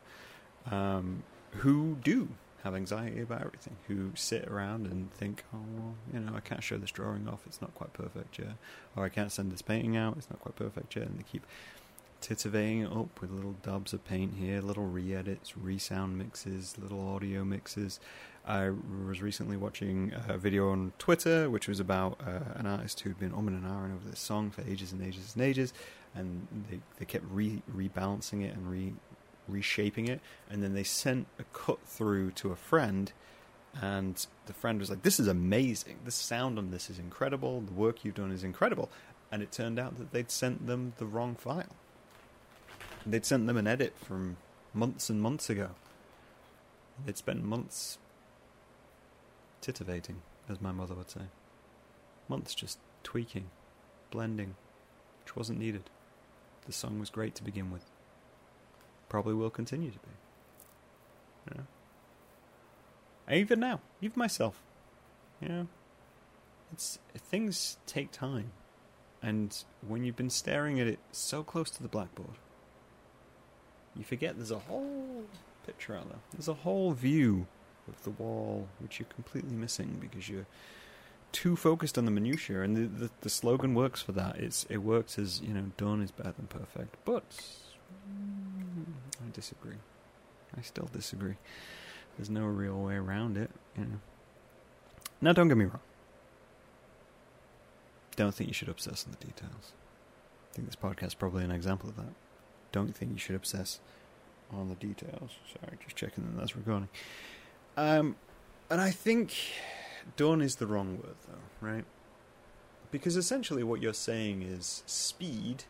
um, 0.70 1.22
who 1.52 1.96
do 2.04 2.28
have 2.66 2.74
anxiety 2.74 3.22
about 3.22 3.42
everything, 3.42 3.76
who 3.86 4.10
sit 4.14 4.46
around 4.48 4.86
and 4.86 5.12
think, 5.12 5.44
oh, 5.54 5.58
well, 5.76 5.94
you 6.12 6.20
know, 6.20 6.32
I 6.34 6.40
can't 6.40 6.62
show 6.62 6.76
this 6.76 6.90
drawing 6.90 7.28
off, 7.28 7.40
it's 7.46 7.62
not 7.62 7.74
quite 7.74 7.92
perfect 7.92 8.38
yet, 8.38 8.56
or 8.96 9.04
I 9.04 9.08
can't 9.08 9.30
send 9.30 9.52
this 9.52 9.62
painting 9.62 9.96
out, 9.96 10.16
it's 10.18 10.28
not 10.28 10.40
quite 10.40 10.56
perfect 10.56 10.96
yet, 10.96 11.06
and 11.06 11.18
they 11.18 11.22
keep 11.22 11.46
titivating 12.20 12.84
it 12.84 12.90
up 12.90 13.20
with 13.20 13.30
little 13.30 13.54
dabs 13.62 13.92
of 13.92 14.04
paint 14.04 14.34
here, 14.38 14.60
little 14.60 14.86
re-edits, 14.86 15.56
re-sound 15.56 16.18
mixes, 16.18 16.76
little 16.76 17.08
audio 17.14 17.44
mixes. 17.44 18.00
I 18.44 18.70
was 19.06 19.22
recently 19.22 19.56
watching 19.56 20.12
a 20.28 20.36
video 20.38 20.70
on 20.70 20.92
Twitter, 20.98 21.48
which 21.48 21.68
was 21.68 21.78
about 21.78 22.20
uh, 22.26 22.58
an 22.58 22.66
artist 22.66 23.00
who'd 23.00 23.20
been 23.20 23.32
umming 23.32 23.48
and 23.48 23.64
ahhing 23.64 23.94
over 23.94 24.08
this 24.08 24.20
song 24.20 24.50
for 24.50 24.62
ages 24.62 24.92
and 24.92 25.02
ages 25.02 25.34
and 25.34 25.44
ages, 25.44 25.72
and 26.14 26.46
they, 26.70 26.80
they 26.98 27.04
kept 27.04 27.24
re 27.30 27.62
rebalancing 27.72 28.42
it 28.44 28.54
and 28.54 28.70
re 28.70 28.92
reshaping 29.48 30.08
it, 30.08 30.20
and 30.50 30.62
then 30.62 30.74
they 30.74 30.84
sent 30.84 31.26
a 31.38 31.44
cut 31.52 31.80
through 31.86 32.32
to 32.32 32.50
a 32.52 32.56
friend, 32.56 33.12
and 33.80 34.26
the 34.46 34.52
friend 34.52 34.78
was 34.78 34.90
like, 34.90 35.02
"This 35.02 35.20
is 35.20 35.28
amazing. 35.28 35.98
The 36.04 36.10
sound 36.10 36.58
on 36.58 36.70
this 36.70 36.88
is 36.90 36.98
incredible. 36.98 37.60
The 37.60 37.72
work 37.72 38.04
you've 38.04 38.14
done 38.14 38.32
is 38.32 38.44
incredible." 38.44 38.90
And 39.30 39.42
it 39.42 39.52
turned 39.52 39.78
out 39.78 39.98
that 39.98 40.12
they'd 40.12 40.30
sent 40.30 40.66
them 40.66 40.94
the 40.98 41.06
wrong 41.06 41.34
file. 41.34 41.74
They'd 43.04 43.26
sent 43.26 43.46
them 43.46 43.56
an 43.56 43.66
edit 43.66 43.96
from 43.98 44.36
months 44.72 45.10
and 45.10 45.20
months 45.20 45.50
ago. 45.50 45.74
They'd 47.04 47.18
spent 47.18 47.42
months 47.44 47.98
titivating, 49.60 50.16
as 50.48 50.60
my 50.60 50.72
mother 50.72 50.94
would 50.94 51.10
say. 51.10 51.28
Months 52.28 52.54
just 52.54 52.78
tweaking, 53.02 53.50
blending, 54.10 54.56
which 55.22 55.36
wasn't 55.36 55.58
needed. 55.58 55.90
The 56.66 56.72
song 56.72 56.98
was 56.98 57.10
great 57.10 57.34
to 57.36 57.44
begin 57.44 57.70
with 57.70 57.84
probably 59.08 59.34
will 59.34 59.50
continue 59.50 59.90
to 59.90 59.98
be. 59.98 60.08
You 61.50 61.58
know? 61.58 63.34
Even 63.36 63.60
now, 63.60 63.80
even 64.00 64.18
myself, 64.18 64.62
you 65.40 65.48
know, 65.48 65.68
it's 66.72 66.98
things 67.16 67.78
take 67.86 68.10
time, 68.10 68.50
and 69.22 69.64
when 69.86 70.04
you've 70.04 70.16
been 70.16 70.30
staring 70.30 70.80
at 70.80 70.86
it 70.86 70.98
so 71.12 71.42
close 71.42 71.70
to 71.70 71.82
the 71.82 71.88
blackboard, 71.88 72.36
you 73.96 74.04
forget 74.04 74.36
there's 74.36 74.50
a 74.50 74.58
whole 74.58 75.24
picture 75.64 75.96
out 75.96 76.08
there. 76.08 76.18
There's 76.32 76.48
a 76.48 76.54
whole 76.54 76.92
view 76.92 77.46
of 77.88 78.02
the 78.04 78.10
wall 78.10 78.68
which 78.78 78.98
you're 78.98 79.08
completely 79.08 79.56
missing 79.56 79.98
because 80.00 80.28
you're 80.28 80.46
too 81.32 81.56
focused 81.56 81.98
on 81.98 82.04
the 82.04 82.10
minutiae. 82.10 82.62
And 82.62 82.76
the, 82.76 83.04
the, 83.04 83.10
the 83.22 83.30
slogan 83.30 83.74
works 83.74 84.00
for 84.00 84.12
that. 84.12 84.36
It's 84.36 84.64
it 84.68 84.78
works 84.78 85.18
as 85.18 85.40
you 85.40 85.52
know, 85.52 85.72
done 85.76 86.02
is 86.02 86.10
better 86.10 86.32
than 86.32 86.46
perfect, 86.46 86.96
but 87.04 87.24
disagree. 89.36 89.76
I 90.56 90.62
still 90.62 90.88
disagree. 90.92 91.36
There's 92.16 92.30
no 92.30 92.46
real 92.46 92.80
way 92.80 92.94
around 92.94 93.36
it. 93.36 93.50
You 93.76 93.84
know. 93.84 94.00
Now, 95.20 95.32
don't 95.32 95.48
get 95.48 95.58
me 95.58 95.66
wrong. 95.66 95.80
Don't 98.16 98.34
think 98.34 98.48
you 98.48 98.54
should 98.54 98.70
obsess 98.70 99.04
on 99.04 99.14
the 99.18 99.24
details. 99.24 99.72
I 100.50 100.56
think 100.56 100.66
this 100.66 100.76
podcast 100.76 101.08
is 101.08 101.14
probably 101.14 101.44
an 101.44 101.50
example 101.50 101.90
of 101.90 101.96
that. 101.96 102.14
Don't 102.72 102.96
think 102.96 103.12
you 103.12 103.18
should 103.18 103.36
obsess 103.36 103.80
on 104.50 104.68
the 104.68 104.74
details. 104.74 105.32
Sorry, 105.52 105.76
just 105.84 105.96
checking 105.96 106.24
that 106.24 106.38
that's 106.38 106.56
recording. 106.56 106.88
Um, 107.76 108.16
and 108.70 108.80
I 108.80 108.90
think 108.90 109.34
done 110.16 110.40
is 110.40 110.56
the 110.56 110.66
wrong 110.66 110.96
word, 110.96 111.16
though, 111.28 111.66
right? 111.66 111.84
Because 112.90 113.16
essentially 113.16 113.62
what 113.62 113.82
you're 113.82 113.92
saying 113.92 114.42
is 114.42 114.82
speed 114.86 115.64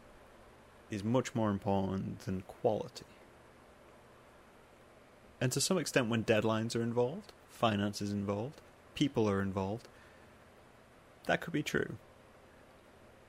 is 0.90 1.02
much 1.02 1.34
more 1.34 1.50
important 1.50 2.20
than 2.20 2.42
quality. 2.42 3.06
And 5.40 5.52
to 5.52 5.60
some 5.60 5.78
extent, 5.78 6.08
when 6.08 6.24
deadlines 6.24 6.74
are 6.74 6.82
involved, 6.82 7.32
finance 7.50 8.00
is 8.00 8.12
involved, 8.12 8.60
people 8.94 9.28
are 9.28 9.42
involved, 9.42 9.88
that 11.26 11.40
could 11.40 11.52
be 11.52 11.62
true. 11.62 11.96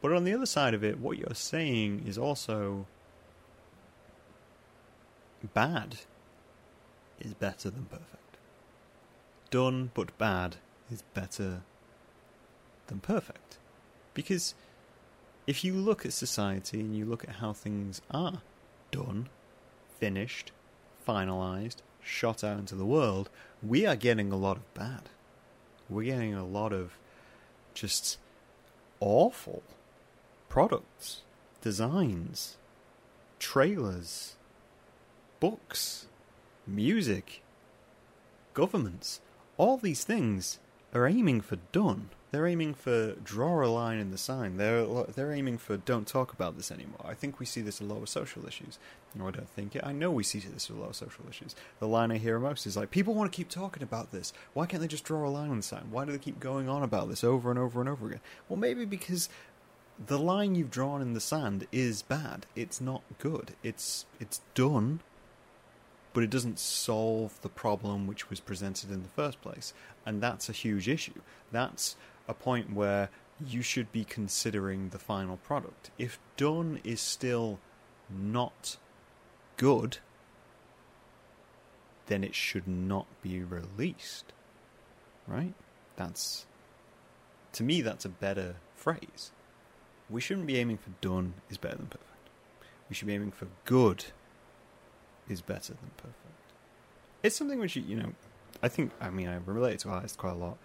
But 0.01 0.13
on 0.13 0.23
the 0.23 0.33
other 0.33 0.45
side 0.45 0.73
of 0.73 0.83
it, 0.83 0.99
what 0.99 1.17
you're 1.17 1.33
saying 1.33 2.03
is 2.07 2.17
also 2.17 2.85
bad 5.53 5.97
is 7.19 7.33
better 7.33 7.69
than 7.69 7.85
perfect. 7.85 8.37
Done 9.49 9.91
but 9.93 10.17
bad 10.17 10.57
is 10.91 11.03
better 11.13 11.61
than 12.87 12.99
perfect. 12.99 13.57
Because 14.13 14.55
if 15.45 15.63
you 15.63 15.73
look 15.73 16.05
at 16.05 16.13
society 16.13 16.79
and 16.79 16.95
you 16.95 17.05
look 17.05 17.23
at 17.23 17.35
how 17.35 17.53
things 17.53 18.01
are 18.11 18.41
done, 18.91 19.29
finished, 19.99 20.51
finalized, 21.07 21.77
shot 22.07 22.43
out 22.43 22.59
into 22.59 22.75
the 22.75 22.85
world, 22.85 23.29
we 23.61 23.85
are 23.85 23.95
getting 23.95 24.31
a 24.31 24.37
lot 24.37 24.57
of 24.57 24.73
bad. 24.73 25.09
We're 25.89 26.13
getting 26.13 26.33
a 26.33 26.45
lot 26.45 26.73
of 26.73 26.97
just 27.73 28.17
awful 28.99 29.63
products, 30.49 31.21
designs, 31.61 32.57
trailers, 33.39 34.35
books, 35.39 36.07
music, 36.65 37.41
governments. 38.53 39.21
All 39.57 39.77
these 39.77 40.03
things 40.03 40.59
are 40.93 41.07
aiming 41.07 41.41
for 41.41 41.57
done. 41.71 42.09
They're 42.31 42.47
aiming 42.47 42.73
for 42.73 43.13
draw 43.13 43.63
a 43.63 43.67
line 43.67 43.99
in 43.99 44.11
the 44.11 44.17
sign. 44.17 44.57
They're 44.57 44.85
they're 45.15 45.31
aiming 45.31 45.59
for 45.59 45.77
don't 45.77 46.07
talk 46.07 46.33
about 46.33 46.57
this 46.57 46.71
anymore. 46.71 47.05
I 47.05 47.13
think 47.13 47.39
we 47.39 47.45
see 47.45 47.61
this 47.61 47.79
a 47.79 47.85
lot 47.85 48.01
with 48.01 48.09
social 48.09 48.45
issues. 48.45 48.77
No, 49.17 49.27
I 49.27 49.31
don't 49.31 49.49
think 49.49 49.75
it. 49.75 49.83
I 49.85 49.93
know 49.93 50.11
we 50.11 50.23
see 50.23 50.39
this 50.39 50.69
with 50.69 50.77
a 50.77 50.81
lot 50.81 50.89
of 50.89 50.95
social 50.95 51.25
issues. 51.29 51.55
The 51.79 51.87
line 51.87 52.11
I 52.11 52.17
hear 52.17 52.39
most 52.39 52.67
is 52.67 52.77
like, 52.77 52.91
people 52.91 53.13
want 53.13 53.31
to 53.31 53.35
keep 53.35 53.49
talking 53.49 53.81
about 53.81 54.11
this. 54.11 54.33
Why 54.53 54.65
can't 54.65 54.81
they 54.81 54.87
just 54.87 55.03
draw 55.03 55.27
a 55.27 55.29
line 55.29 55.49
on 55.49 55.57
the 55.57 55.63
sign? 55.63 55.87
Why 55.89 56.05
do 56.05 56.11
they 56.11 56.17
keep 56.17 56.39
going 56.39 56.69
on 56.69 56.83
about 56.83 57.09
this 57.09 57.23
over 57.23 57.49
and 57.49 57.59
over 57.59 57.79
and 57.79 57.89
over 57.89 58.07
again? 58.07 58.19
Well, 58.47 58.59
maybe 58.59 58.85
because 58.85 59.29
the 60.05 60.19
line 60.19 60.55
you've 60.55 60.71
drawn 60.71 61.01
in 61.01 61.13
the 61.13 61.19
sand 61.19 61.67
is 61.71 62.01
bad. 62.01 62.45
It's 62.55 62.79
not 62.79 63.01
good. 63.17 63.55
It's 63.63 64.05
it's 64.19 64.41
done, 64.53 64.99
but 66.13 66.23
it 66.23 66.29
doesn't 66.29 66.59
solve 66.59 67.41
the 67.41 67.49
problem 67.49 68.05
which 68.05 68.29
was 68.29 68.39
presented 68.39 68.91
in 68.91 69.01
the 69.01 69.09
first 69.09 69.41
place, 69.41 69.73
and 70.05 70.21
that's 70.21 70.49
a 70.49 70.53
huge 70.53 70.87
issue. 70.87 71.21
That's 71.51 71.95
a 72.27 72.33
point 72.33 72.73
where 72.73 73.09
you 73.45 73.61
should 73.61 73.91
be 73.91 74.03
considering 74.03 74.89
the 74.89 74.99
final 74.99 75.37
product. 75.37 75.89
If 75.97 76.19
done 76.35 76.79
is 76.83 77.01
still 77.01 77.59
not 78.09 78.77
good, 79.57 79.97
then 82.07 82.23
it 82.23 82.33
should 82.33 82.67
not 82.67 83.07
be 83.21 83.41
released. 83.41 84.33
Right? 85.27 85.53
That's 85.95 86.45
to 87.53 87.63
me 87.63 87.81
that's 87.81 88.05
a 88.05 88.09
better 88.09 88.55
phrase. 88.75 89.31
We 90.09 90.21
shouldn't 90.21 90.47
be 90.47 90.57
aiming 90.57 90.77
for 90.77 90.91
done 91.01 91.33
is 91.49 91.57
better 91.57 91.75
than 91.75 91.87
perfect. 91.87 92.29
We 92.87 92.95
should 92.95 93.07
be 93.07 93.13
aiming 93.13 93.31
for 93.31 93.47
good 93.65 94.05
is 95.27 95.41
better 95.41 95.73
than 95.73 95.91
perfect. 95.97 96.15
It's 97.23 97.35
something 97.35 97.59
which 97.59 97.75
you 97.75 97.95
know 97.97 98.13
I 98.63 98.69
think 98.69 98.91
I 99.01 99.09
mean 99.09 99.27
I 99.27 99.37
relate 99.45 99.79
to 99.79 99.89
artists 99.89 100.15
quite 100.15 100.31
a 100.31 100.35
lot 100.35 100.57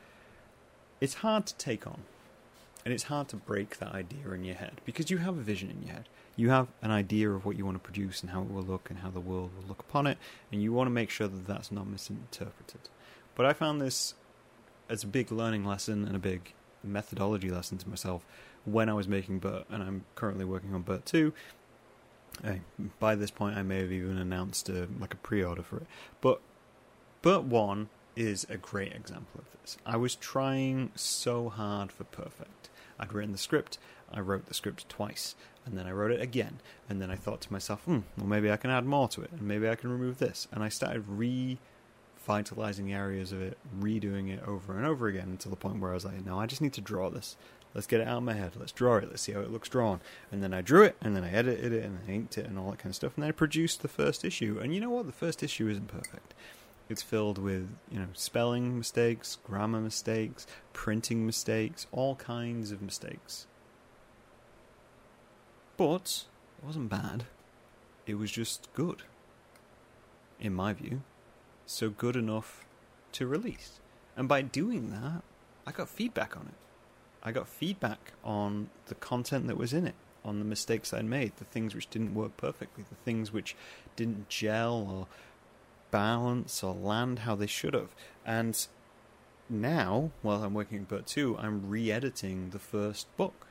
it's 1.02 1.14
hard 1.14 1.46
to 1.46 1.54
take 1.56 1.84
on. 1.84 2.02
And 2.84 2.94
it's 2.94 3.04
hard 3.04 3.26
to 3.28 3.36
break 3.36 3.78
that 3.78 3.92
idea 3.92 4.30
in 4.30 4.44
your 4.44 4.54
head 4.54 4.80
because 4.84 5.10
you 5.10 5.18
have 5.18 5.36
a 5.36 5.40
vision 5.40 5.68
in 5.68 5.82
your 5.82 5.94
head. 5.94 6.08
You 6.36 6.50
have 6.50 6.68
an 6.80 6.90
idea 6.90 7.30
of 7.30 7.44
what 7.44 7.56
you 7.56 7.64
want 7.64 7.76
to 7.76 7.82
produce 7.82 8.22
and 8.22 8.30
how 8.30 8.42
it 8.42 8.50
will 8.50 8.62
look 8.62 8.88
and 8.88 9.00
how 9.00 9.10
the 9.10 9.20
world 9.20 9.50
will 9.56 9.68
look 9.68 9.80
upon 9.80 10.06
it, 10.06 10.18
and 10.50 10.62
you 10.62 10.72
want 10.72 10.86
to 10.86 10.90
make 10.92 11.10
sure 11.10 11.28
that 11.28 11.46
that's 11.46 11.70
not 11.70 11.86
misinterpreted. 11.86 12.88
But 13.34 13.46
I 13.46 13.52
found 13.52 13.80
this 13.80 14.14
as 14.88 15.04
a 15.04 15.06
big 15.06 15.30
learning 15.30 15.64
lesson 15.64 16.04
and 16.04 16.16
a 16.16 16.18
big 16.18 16.52
methodology 16.82 17.50
lesson 17.50 17.78
to 17.78 17.88
myself 17.88 18.24
when 18.64 18.88
I 18.88 18.94
was 18.94 19.08
making 19.08 19.40
Bert, 19.40 19.64
and 19.70 19.82
I'm 19.82 20.04
currently 20.14 20.44
working 20.44 20.74
on 20.74 20.82
Bert 20.82 21.04
2. 21.06 21.32
Uh, 22.44 22.52
by 22.98 23.14
this 23.14 23.30
point, 23.30 23.56
I 23.56 23.62
may 23.62 23.80
have 23.80 23.92
even 23.92 24.18
announced 24.18 24.68
a, 24.68 24.88
like 24.98 25.14
a 25.14 25.18
pre-order 25.18 25.62
for 25.62 25.78
it. 25.78 25.86
But 26.20 26.40
Bert 27.20 27.44
1 27.44 27.88
is 28.16 28.46
a 28.48 28.56
great 28.56 28.92
example 28.92 29.40
of 29.40 29.60
this. 29.60 29.76
I 29.86 29.96
was 29.96 30.14
trying 30.14 30.92
so 30.94 31.48
hard 31.48 31.92
for 31.92 32.04
perfect. 32.04 32.70
I'd 32.98 33.12
written 33.12 33.32
the 33.32 33.38
script, 33.38 33.78
I 34.12 34.20
wrote 34.20 34.46
the 34.46 34.54
script 34.54 34.88
twice, 34.88 35.34
and 35.64 35.78
then 35.78 35.86
I 35.86 35.92
wrote 35.92 36.10
it 36.10 36.20
again, 36.20 36.58
and 36.88 37.00
then 37.00 37.10
I 37.10 37.16
thought 37.16 37.40
to 37.42 37.52
myself, 37.52 37.82
hmm, 37.84 38.00
well, 38.16 38.26
maybe 38.26 38.50
I 38.50 38.56
can 38.56 38.70
add 38.70 38.84
more 38.84 39.08
to 39.08 39.22
it, 39.22 39.30
and 39.32 39.42
maybe 39.42 39.68
I 39.68 39.76
can 39.76 39.90
remove 39.90 40.18
this. 40.18 40.48
And 40.52 40.62
I 40.62 40.68
started 40.68 41.04
revitalizing 41.08 42.92
areas 42.92 43.32
of 43.32 43.40
it, 43.40 43.58
redoing 43.78 44.32
it 44.32 44.42
over 44.46 44.76
and 44.76 44.86
over 44.86 45.06
again 45.06 45.28
until 45.30 45.50
the 45.50 45.56
point 45.56 45.80
where 45.80 45.92
I 45.92 45.94
was 45.94 46.04
like, 46.04 46.24
no, 46.24 46.38
I 46.38 46.46
just 46.46 46.60
need 46.60 46.72
to 46.74 46.80
draw 46.80 47.10
this. 47.10 47.36
Let's 47.74 47.86
get 47.86 48.00
it 48.00 48.08
out 48.08 48.18
of 48.18 48.22
my 48.22 48.34
head. 48.34 48.52
Let's 48.58 48.72
draw 48.72 48.96
it. 48.96 49.08
Let's 49.08 49.22
see 49.22 49.32
how 49.32 49.40
it 49.40 49.50
looks 49.50 49.68
drawn. 49.68 50.00
And 50.30 50.42
then 50.42 50.52
I 50.52 50.60
drew 50.60 50.82
it, 50.82 50.96
and 51.00 51.16
then 51.16 51.24
I 51.24 51.32
edited 51.32 51.72
it, 51.72 51.84
and 51.84 52.00
I 52.06 52.10
inked 52.10 52.36
it, 52.36 52.46
and 52.46 52.58
all 52.58 52.70
that 52.70 52.78
kind 52.78 52.90
of 52.90 52.96
stuff. 52.96 53.12
And 53.16 53.22
then 53.22 53.28
I 53.28 53.32
produced 53.32 53.80
the 53.80 53.88
first 53.88 54.24
issue. 54.24 54.58
And 54.62 54.74
you 54.74 54.80
know 54.80 54.90
what? 54.90 55.06
The 55.06 55.12
first 55.12 55.42
issue 55.42 55.68
isn't 55.68 55.88
perfect. 55.88 56.34
It's 56.88 57.02
filled 57.02 57.38
with, 57.38 57.70
you 57.90 57.98
know, 57.98 58.08
spelling 58.12 58.76
mistakes, 58.76 59.38
grammar 59.44 59.80
mistakes, 59.80 60.46
printing 60.74 61.24
mistakes, 61.24 61.86
all 61.92 62.16
kinds 62.16 62.72
of 62.72 62.82
mistakes. 62.82 63.46
But 65.76 66.24
it 66.58 66.66
wasn't 66.66 66.90
bad. 66.90 67.24
It 68.06 68.14
was 68.14 68.30
just 68.30 68.68
good. 68.74 69.02
In 70.40 70.54
my 70.54 70.72
view. 70.72 71.02
So 71.66 71.90
good 71.90 72.16
enough 72.16 72.64
to 73.12 73.26
release. 73.26 73.80
And 74.16 74.28
by 74.28 74.42
doing 74.42 74.90
that, 74.90 75.22
I 75.66 75.72
got 75.72 75.88
feedback 75.88 76.36
on 76.36 76.46
it. 76.48 76.54
I 77.22 77.32
got 77.32 77.48
feedback 77.48 78.12
on 78.24 78.68
the 78.86 78.96
content 78.96 79.46
that 79.46 79.56
was 79.56 79.72
in 79.72 79.86
it, 79.86 79.94
on 80.24 80.40
the 80.40 80.44
mistakes 80.44 80.92
I'd 80.92 81.04
made, 81.04 81.36
the 81.36 81.44
things 81.44 81.74
which 81.74 81.88
didn't 81.88 82.14
work 82.14 82.36
perfectly, 82.36 82.84
the 82.88 82.96
things 82.96 83.32
which 83.32 83.54
didn't 83.94 84.28
gel 84.28 84.88
or 84.90 85.06
balance 85.92 86.64
or 86.64 86.74
land 86.74 87.20
how 87.20 87.36
they 87.36 87.46
should 87.46 87.74
have. 87.74 87.94
And 88.26 88.66
now, 89.48 90.10
while 90.22 90.42
I'm 90.42 90.54
working 90.54 90.78
on 90.78 90.84
Bert 90.84 91.06
2, 91.06 91.38
I'm 91.38 91.68
re 91.68 91.92
editing 91.92 92.50
the 92.50 92.58
first 92.58 93.14
book. 93.16 93.46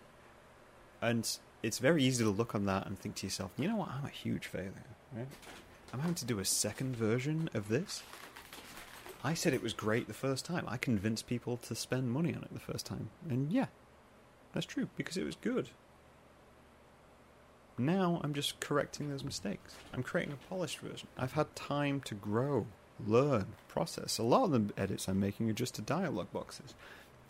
And 1.01 1.37
it's 1.63 1.79
very 1.79 2.03
easy 2.03 2.23
to 2.23 2.29
look 2.29 2.55
on 2.55 2.65
that 2.65 2.87
and 2.87 2.97
think 2.97 3.15
to 3.15 3.27
yourself, 3.27 3.51
you 3.57 3.67
know 3.67 3.75
what, 3.75 3.89
I'm 3.89 4.05
a 4.05 4.09
huge 4.09 4.47
failure, 4.47 4.73
right? 5.15 5.27
I'm 5.93 5.99
having 5.99 6.15
to 6.15 6.25
do 6.25 6.39
a 6.39 6.45
second 6.45 6.95
version 6.95 7.49
of 7.53 7.67
this. 7.67 8.03
I 9.23 9.33
said 9.33 9.53
it 9.53 9.61
was 9.61 9.73
great 9.73 10.07
the 10.07 10.13
first 10.13 10.45
time. 10.45 10.65
I 10.67 10.77
convinced 10.77 11.27
people 11.27 11.57
to 11.57 11.75
spend 11.75 12.11
money 12.11 12.33
on 12.33 12.41
it 12.43 12.53
the 12.53 12.59
first 12.59 12.85
time. 12.85 13.09
And 13.29 13.51
yeah, 13.51 13.67
that's 14.53 14.65
true, 14.65 14.89
because 14.97 15.17
it 15.17 15.25
was 15.25 15.35
good. 15.35 15.69
Now 17.77 18.19
I'm 18.23 18.33
just 18.33 18.59
correcting 18.59 19.09
those 19.09 19.23
mistakes. 19.23 19.75
I'm 19.93 20.03
creating 20.03 20.33
a 20.33 20.49
polished 20.49 20.79
version. 20.79 21.07
I've 21.17 21.33
had 21.33 21.55
time 21.55 22.01
to 22.01 22.15
grow, 22.15 22.67
learn, 23.05 23.47
process. 23.67 24.17
A 24.17 24.23
lot 24.23 24.45
of 24.45 24.51
the 24.51 24.81
edits 24.81 25.07
I'm 25.07 25.19
making 25.19 25.49
are 25.49 25.53
just 25.53 25.75
to 25.75 25.81
dialogue 25.81 26.31
boxes. 26.31 26.73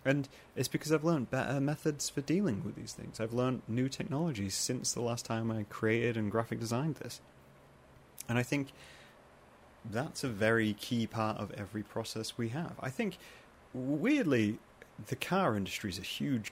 And 0.04 0.28
it's 0.56 0.68
because 0.68 0.92
I've 0.92 1.04
learned 1.04 1.30
better 1.30 1.60
methods 1.60 2.10
for 2.10 2.22
dealing 2.22 2.64
with 2.64 2.76
these 2.76 2.94
things. 2.94 3.20
I've 3.20 3.34
learned 3.34 3.62
new 3.68 3.88
technologies 3.88 4.56
since 4.56 4.94
the 4.94 5.02
last 5.02 5.26
time 5.26 5.52
I 5.52 5.64
created 5.70 6.18
and 6.18 6.32
graphic 6.32 6.60
designed 6.60 6.96
this. 6.96 7.22
And 8.28 8.38
I 8.38 8.44
think 8.44 8.70
that's 9.90 10.24
a 10.24 10.28
very 10.28 10.74
key 10.74 11.06
part 11.08 11.38
of 11.38 11.52
every 11.52 11.84
process 11.84 12.38
we 12.38 12.50
have. 12.50 12.74
I 12.80 12.90
think, 12.90 13.18
weirdly, 13.74 14.58
the 15.08 15.16
car 15.16 15.56
industry 15.56 15.90
is 15.90 16.00
a 16.00 16.04
huge 16.04 16.52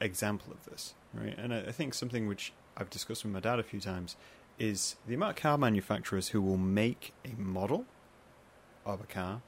example 0.00 0.52
of 0.52 0.64
this, 0.70 0.94
right? 1.14 1.36
And 1.38 1.54
I 1.54 1.72
think 1.72 1.94
something 1.94 2.26
which 2.26 2.52
I've 2.76 2.90
discussed 2.90 3.24
with 3.24 3.32
my 3.32 3.40
dad 3.40 3.58
a 3.58 3.62
few 3.62 3.80
times 3.80 4.16
is 4.58 4.96
the 5.06 5.14
amount 5.14 5.36
of 5.36 5.42
car 5.42 5.56
manufacturers 5.58 6.28
who 6.28 6.42
will 6.42 6.56
make 6.58 7.12
a 7.24 7.40
model 7.40 7.86
of 8.84 9.00
a 9.00 9.06
car, 9.06 9.42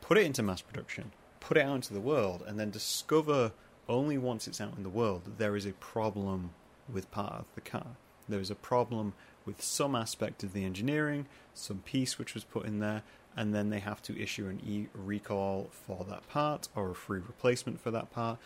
put 0.00 0.18
it 0.18 0.24
into 0.24 0.42
mass 0.42 0.60
production, 0.60 1.12
put 1.40 1.56
it 1.56 1.64
out 1.64 1.76
into 1.76 1.94
the 1.94 2.00
world, 2.00 2.42
and 2.46 2.58
then 2.58 2.70
discover 2.70 3.52
only 3.88 4.18
once 4.18 4.46
it's 4.46 4.60
out 4.60 4.76
in 4.76 4.82
the 4.82 4.88
world 4.88 5.24
that 5.24 5.38
there 5.38 5.56
is 5.56 5.66
a 5.66 5.72
problem 5.72 6.50
with 6.92 7.10
part 7.10 7.34
of 7.34 7.46
the 7.54 7.60
car. 7.60 7.96
There 8.28 8.40
is 8.40 8.50
a 8.50 8.56
problem 8.56 9.12
with 9.44 9.62
some 9.62 9.94
aspect 9.94 10.42
of 10.42 10.52
the 10.52 10.64
engineering, 10.64 11.26
some 11.54 11.78
piece 11.78 12.18
which 12.18 12.34
was 12.34 12.44
put 12.44 12.66
in 12.66 12.80
there, 12.80 13.02
and 13.36 13.54
then 13.54 13.70
they 13.70 13.78
have 13.78 14.02
to 14.02 14.20
issue 14.20 14.48
an 14.48 14.60
e 14.66 14.86
recall 14.94 15.68
for 15.70 16.04
that 16.08 16.28
part 16.28 16.68
or 16.74 16.90
a 16.90 16.94
free 16.94 17.20
replacement 17.20 17.80
for 17.80 17.90
that 17.90 18.10
part. 18.10 18.38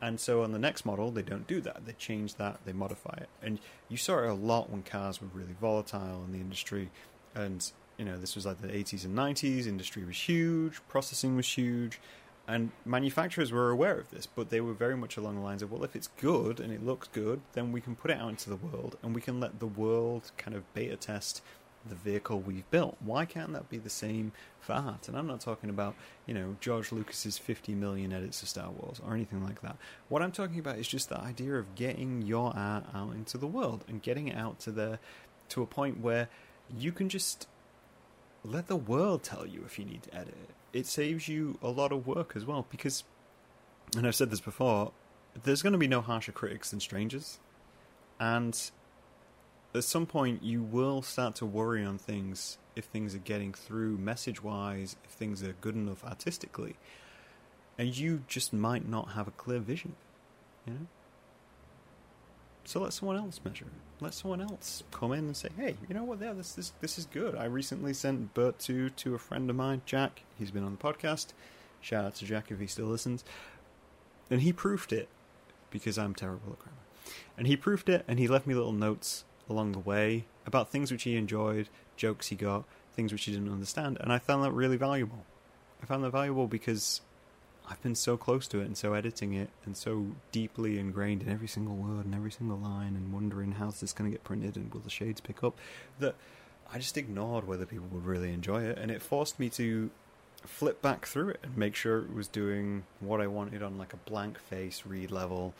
And 0.00 0.18
so 0.20 0.42
on 0.42 0.52
the 0.52 0.58
next 0.58 0.86
model, 0.86 1.10
they 1.10 1.22
don't 1.22 1.46
do 1.46 1.60
that. 1.60 1.84
They 1.84 1.92
change 1.92 2.36
that, 2.36 2.60
they 2.64 2.72
modify 2.72 3.14
it. 3.16 3.28
And 3.42 3.58
you 3.88 3.96
saw 3.96 4.18
it 4.18 4.28
a 4.28 4.34
lot 4.34 4.70
when 4.70 4.82
cars 4.82 5.20
were 5.20 5.28
really 5.32 5.56
volatile 5.60 6.22
in 6.24 6.32
the 6.32 6.38
industry. 6.38 6.90
And, 7.34 7.68
you 7.96 8.04
know, 8.04 8.16
this 8.16 8.34
was 8.34 8.46
like 8.46 8.60
the 8.62 8.68
80s 8.68 9.04
and 9.04 9.16
90s. 9.16 9.66
Industry 9.66 10.04
was 10.04 10.16
huge, 10.16 10.80
processing 10.88 11.36
was 11.36 11.46
huge. 11.46 12.00
And 12.48 12.70
manufacturers 12.86 13.52
were 13.52 13.68
aware 13.68 13.98
of 13.98 14.10
this, 14.10 14.26
but 14.26 14.48
they 14.48 14.62
were 14.62 14.72
very 14.72 14.96
much 14.96 15.18
along 15.18 15.34
the 15.34 15.42
lines 15.42 15.60
of, 15.60 15.70
well, 15.70 15.84
if 15.84 15.94
it's 15.94 16.08
good 16.18 16.60
and 16.60 16.72
it 16.72 16.82
looks 16.82 17.06
good, 17.08 17.42
then 17.52 17.72
we 17.72 17.82
can 17.82 17.94
put 17.94 18.10
it 18.10 18.16
out 18.16 18.30
into 18.30 18.48
the 18.48 18.56
world 18.56 18.96
and 19.02 19.14
we 19.14 19.20
can 19.20 19.38
let 19.38 19.60
the 19.60 19.66
world 19.66 20.32
kind 20.38 20.56
of 20.56 20.72
beta 20.72 20.96
test 20.96 21.42
the 21.86 21.94
vehicle 21.94 22.40
we've 22.40 22.68
built. 22.70 22.96
Why 23.00 23.26
can't 23.26 23.52
that 23.52 23.68
be 23.68 23.76
the 23.76 23.90
same 23.90 24.32
for 24.60 24.72
art? 24.72 25.08
And 25.08 25.16
I'm 25.16 25.26
not 25.26 25.42
talking 25.42 25.68
about, 25.68 25.94
you 26.26 26.32
know, 26.32 26.56
George 26.58 26.90
Lucas's 26.90 27.36
50 27.36 27.74
million 27.74 28.14
edits 28.14 28.42
of 28.42 28.48
Star 28.48 28.70
Wars 28.70 29.00
or 29.06 29.14
anything 29.14 29.44
like 29.44 29.60
that. 29.60 29.76
What 30.08 30.22
I'm 30.22 30.32
talking 30.32 30.58
about 30.58 30.78
is 30.78 30.88
just 30.88 31.10
the 31.10 31.20
idea 31.20 31.54
of 31.56 31.74
getting 31.74 32.22
your 32.22 32.56
art 32.56 32.84
out 32.94 33.12
into 33.12 33.36
the 33.36 33.46
world 33.46 33.84
and 33.88 34.02
getting 34.02 34.26
it 34.26 34.36
out 34.36 34.58
to 34.60 34.70
the 34.70 34.98
to 35.50 35.62
a 35.62 35.66
point 35.66 36.00
where 36.00 36.28
you 36.76 36.92
can 36.92 37.10
just 37.10 37.46
let 38.42 38.68
the 38.68 38.76
world 38.76 39.22
tell 39.22 39.46
you 39.46 39.62
if 39.66 39.78
you 39.78 39.84
need 39.84 40.02
to 40.04 40.14
edit 40.14 40.36
it 40.48 40.54
it 40.72 40.86
saves 40.86 41.28
you 41.28 41.58
a 41.62 41.68
lot 41.68 41.92
of 41.92 42.06
work 42.06 42.32
as 42.34 42.44
well 42.44 42.66
because, 42.70 43.04
and 43.96 44.06
I've 44.06 44.14
said 44.14 44.30
this 44.30 44.40
before, 44.40 44.92
there's 45.42 45.62
going 45.62 45.72
to 45.72 45.78
be 45.78 45.88
no 45.88 46.00
harsher 46.00 46.32
critics 46.32 46.70
than 46.70 46.80
strangers, 46.80 47.38
and 48.18 48.70
at 49.74 49.84
some 49.84 50.06
point 50.06 50.42
you 50.42 50.62
will 50.62 51.02
start 51.02 51.34
to 51.36 51.46
worry 51.46 51.84
on 51.84 51.98
things 51.98 52.58
if 52.74 52.86
things 52.86 53.14
are 53.14 53.18
getting 53.18 53.52
through 53.52 53.98
message 53.98 54.42
wise, 54.42 54.96
if 55.04 55.10
things 55.10 55.42
are 55.42 55.52
good 55.60 55.74
enough 55.74 56.04
artistically, 56.04 56.76
and 57.78 57.96
you 57.96 58.24
just 58.26 58.52
might 58.52 58.88
not 58.88 59.12
have 59.12 59.28
a 59.28 59.32
clear 59.32 59.58
vision, 59.58 59.94
you 60.66 60.72
know. 60.74 60.86
So 62.68 62.80
let 62.80 62.92
someone 62.92 63.16
else 63.16 63.40
measure. 63.42 63.64
Let 63.98 64.12
someone 64.12 64.42
else 64.42 64.82
come 64.90 65.12
in 65.12 65.20
and 65.20 65.34
say, 65.34 65.48
"Hey, 65.56 65.78
you 65.88 65.94
know 65.94 66.04
what? 66.04 66.20
Yeah, 66.20 66.34
this 66.34 66.52
this 66.52 66.74
this 66.82 66.98
is 66.98 67.06
good." 67.06 67.34
I 67.34 67.46
recently 67.46 67.94
sent 67.94 68.34
Bert 68.34 68.58
to 68.58 68.90
to 68.90 69.14
a 69.14 69.18
friend 69.18 69.48
of 69.48 69.56
mine, 69.56 69.80
Jack. 69.86 70.24
He's 70.38 70.50
been 70.50 70.64
on 70.64 70.72
the 70.72 70.76
podcast. 70.76 71.28
Shout 71.80 72.04
out 72.04 72.16
to 72.16 72.26
Jack 72.26 72.50
if 72.50 72.60
he 72.60 72.66
still 72.66 72.84
listens. 72.84 73.24
And 74.30 74.42
he 74.42 74.52
proofed 74.52 74.92
it 74.92 75.08
because 75.70 75.96
I'm 75.96 76.14
terrible 76.14 76.52
at 76.52 76.58
grammar. 76.58 76.76
And 77.38 77.46
he 77.46 77.56
proofed 77.56 77.88
it, 77.88 78.04
and 78.06 78.18
he 78.18 78.28
left 78.28 78.46
me 78.46 78.52
little 78.52 78.72
notes 78.72 79.24
along 79.48 79.72
the 79.72 79.78
way 79.78 80.26
about 80.44 80.68
things 80.68 80.92
which 80.92 81.04
he 81.04 81.16
enjoyed, 81.16 81.70
jokes 81.96 82.26
he 82.26 82.36
got, 82.36 82.64
things 82.92 83.12
which 83.12 83.24
he 83.24 83.32
didn't 83.32 83.50
understand, 83.50 83.96
and 83.98 84.12
I 84.12 84.18
found 84.18 84.44
that 84.44 84.52
really 84.52 84.76
valuable. 84.76 85.24
I 85.82 85.86
found 85.86 86.04
that 86.04 86.10
valuable 86.10 86.46
because 86.46 87.00
I've 87.70 87.82
been 87.82 87.94
so 87.94 88.16
close 88.16 88.48
to 88.48 88.60
it 88.60 88.64
and 88.64 88.76
so 88.76 88.94
editing 88.94 89.34
it 89.34 89.50
and 89.66 89.76
so 89.76 90.06
deeply 90.32 90.78
ingrained 90.78 91.22
in 91.22 91.28
every 91.28 91.48
single 91.48 91.76
word 91.76 92.06
and 92.06 92.14
every 92.14 92.30
single 92.30 92.56
line 92.56 92.96
and 92.96 93.12
wondering 93.12 93.52
how's 93.52 93.80
this 93.80 93.90
is 93.90 93.92
going 93.92 94.10
to 94.10 94.14
get 94.14 94.24
printed 94.24 94.56
and 94.56 94.72
will 94.72 94.80
the 94.80 94.90
shades 94.90 95.20
pick 95.20 95.44
up 95.44 95.58
that 96.00 96.14
I 96.72 96.78
just 96.78 96.98
ignored 96.98 97.46
whether 97.46 97.64
people 97.64 97.88
would 97.92 98.04
really 98.04 98.32
enjoy 98.32 98.62
it. 98.62 98.78
And 98.78 98.90
it 98.90 99.02
forced 99.02 99.40
me 99.40 99.48
to 99.50 99.90
flip 100.44 100.82
back 100.82 101.06
through 101.06 101.30
it 101.30 101.40
and 101.42 101.56
make 101.56 101.74
sure 101.74 101.98
it 101.98 102.14
was 102.14 102.28
doing 102.28 102.84
what 103.00 103.20
I 103.20 103.26
wanted 103.26 103.62
on 103.62 103.78
like 103.78 103.92
a 103.92 103.96
blank 103.96 104.38
face 104.38 104.84
read 104.86 105.10
level. 105.10 105.54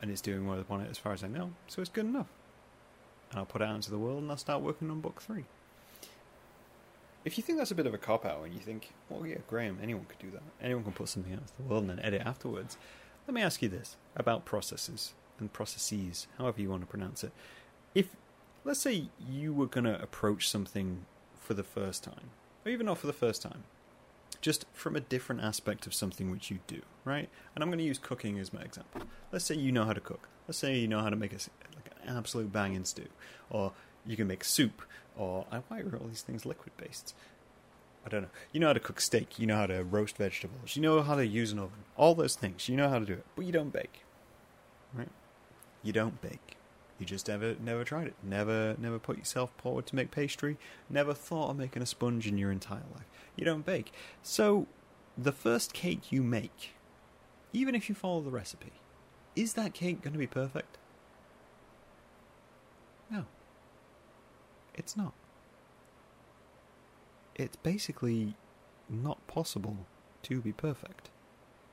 And 0.00 0.10
it's 0.10 0.20
doing 0.20 0.46
what 0.46 0.58
I 0.58 0.64
wanted 0.68 0.90
as 0.90 0.98
far 0.98 1.12
as 1.12 1.24
I 1.24 1.28
know 1.28 1.52
so 1.66 1.80
it's 1.80 1.90
good 1.90 2.06
enough. 2.06 2.28
And 3.30 3.40
I'll 3.40 3.46
put 3.46 3.60
it 3.60 3.64
out 3.64 3.74
into 3.74 3.90
the 3.90 3.98
world 3.98 4.22
and 4.22 4.30
I'll 4.30 4.36
start 4.36 4.62
working 4.62 4.90
on 4.90 5.00
book 5.00 5.20
three 5.20 5.44
if 7.26 7.36
you 7.36 7.42
think 7.42 7.58
that's 7.58 7.72
a 7.72 7.74
bit 7.74 7.86
of 7.86 7.92
a 7.92 7.98
cop 7.98 8.24
out 8.24 8.44
and 8.44 8.54
you 8.54 8.60
think, 8.60 8.92
well, 9.10 9.26
yeah, 9.26 9.38
Graham, 9.48 9.80
anyone 9.82 10.06
could 10.08 10.20
do 10.20 10.30
that. 10.30 10.44
Anyone 10.62 10.84
can 10.84 10.92
put 10.92 11.08
something 11.08 11.32
out 11.32 11.40
into 11.40 11.52
the 11.58 11.64
world 11.64 11.82
and 11.82 11.90
then 11.90 12.04
edit 12.04 12.22
afterwards. 12.24 12.78
Let 13.26 13.34
me 13.34 13.42
ask 13.42 13.60
you 13.60 13.68
this 13.68 13.96
about 14.14 14.44
processes 14.44 15.12
and 15.40 15.52
processes, 15.52 16.28
however 16.38 16.60
you 16.60 16.70
want 16.70 16.82
to 16.82 16.86
pronounce 16.86 17.24
it. 17.24 17.32
If, 17.96 18.14
let's 18.64 18.78
say, 18.78 19.08
you 19.28 19.52
were 19.52 19.66
going 19.66 19.84
to 19.84 20.00
approach 20.00 20.48
something 20.48 21.04
for 21.40 21.54
the 21.54 21.64
first 21.64 22.04
time, 22.04 22.30
or 22.64 22.70
even 22.70 22.86
not 22.86 22.98
for 22.98 23.08
the 23.08 23.12
first 23.12 23.42
time, 23.42 23.64
just 24.40 24.64
from 24.72 24.94
a 24.94 25.00
different 25.00 25.42
aspect 25.42 25.84
of 25.88 25.94
something 25.94 26.30
which 26.30 26.52
you 26.52 26.60
do, 26.68 26.82
right? 27.04 27.28
And 27.56 27.64
I'm 27.64 27.70
going 27.70 27.78
to 27.78 27.84
use 27.84 27.98
cooking 27.98 28.38
as 28.38 28.52
my 28.52 28.60
example. 28.60 29.02
Let's 29.32 29.44
say 29.44 29.56
you 29.56 29.72
know 29.72 29.84
how 29.84 29.94
to 29.94 30.00
cook. 30.00 30.28
Let's 30.46 30.58
say 30.58 30.76
you 30.78 30.86
know 30.86 31.00
how 31.00 31.10
to 31.10 31.16
make 31.16 31.32
a, 31.32 31.38
like 31.74 31.90
an 32.04 32.16
absolute 32.16 32.52
banging 32.52 32.84
stew, 32.84 33.08
or 33.50 33.72
you 34.06 34.16
can 34.16 34.26
make 34.26 34.44
soup, 34.44 34.82
or 35.16 35.46
why 35.68 35.80
are 35.80 35.96
all 35.96 36.08
these 36.08 36.22
things 36.22 36.46
liquid 36.46 36.72
based? 36.76 37.14
I 38.04 38.08
don't 38.08 38.22
know. 38.22 38.28
You 38.52 38.60
know 38.60 38.68
how 38.68 38.72
to 38.72 38.80
cook 38.80 39.00
steak. 39.00 39.38
You 39.38 39.46
know 39.46 39.56
how 39.56 39.66
to 39.66 39.82
roast 39.82 40.16
vegetables. 40.16 40.76
You 40.76 40.82
know 40.82 41.02
how 41.02 41.16
to 41.16 41.26
use 41.26 41.50
an 41.50 41.58
oven. 41.58 41.84
All 41.96 42.14
those 42.14 42.36
things. 42.36 42.68
You 42.68 42.76
know 42.76 42.88
how 42.88 43.00
to 43.00 43.04
do 43.04 43.14
it, 43.14 43.24
but 43.34 43.44
you 43.44 43.52
don't 43.52 43.72
bake, 43.72 44.04
right? 44.94 45.10
You 45.82 45.92
don't 45.92 46.20
bake. 46.20 46.56
You 46.98 47.04
just 47.04 47.28
never 47.28 47.56
never 47.62 47.84
tried 47.84 48.06
it. 48.06 48.14
Never 48.22 48.76
never 48.78 48.98
put 48.98 49.18
yourself 49.18 49.50
forward 49.58 49.86
to 49.86 49.96
make 49.96 50.10
pastry. 50.10 50.56
Never 50.88 51.12
thought 51.12 51.50
of 51.50 51.58
making 51.58 51.82
a 51.82 51.86
sponge 51.86 52.26
in 52.26 52.38
your 52.38 52.50
entire 52.50 52.84
life. 52.94 53.06
You 53.34 53.44
don't 53.44 53.66
bake. 53.66 53.92
So 54.22 54.66
the 55.18 55.32
first 55.32 55.74
cake 55.74 56.10
you 56.12 56.22
make, 56.22 56.74
even 57.52 57.74
if 57.74 57.88
you 57.88 57.94
follow 57.94 58.20
the 58.20 58.30
recipe, 58.30 58.72
is 59.34 59.54
that 59.54 59.74
cake 59.74 60.00
going 60.00 60.12
to 60.12 60.18
be 60.18 60.26
perfect? 60.26 60.78
No. 63.10 63.26
It's 64.76 64.96
not. 64.96 65.12
It's 67.34 67.56
basically 67.56 68.34
not 68.88 69.26
possible 69.26 69.86
to 70.22 70.40
be 70.40 70.52
perfect. 70.52 71.10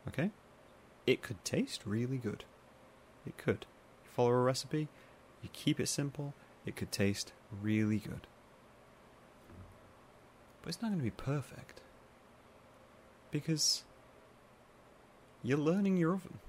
Okay? 0.07 0.31
It 1.05 1.21
could 1.21 1.43
taste 1.43 1.85
really 1.85 2.17
good. 2.17 2.45
It 3.25 3.37
could. 3.37 3.65
You 4.03 4.11
follow 4.13 4.29
a 4.29 4.41
recipe, 4.41 4.87
you 5.41 5.49
keep 5.53 5.79
it 5.79 5.87
simple, 5.87 6.33
it 6.65 6.75
could 6.75 6.91
taste 6.91 7.33
really 7.61 7.97
good. 7.97 8.27
But 10.61 10.69
it's 10.69 10.81
not 10.81 10.89
going 10.89 10.99
to 10.99 11.03
be 11.03 11.11
perfect. 11.11 11.81
Because 13.31 13.83
you're 15.41 15.57
learning 15.57 15.97
your 15.97 16.13
oven. 16.13 16.39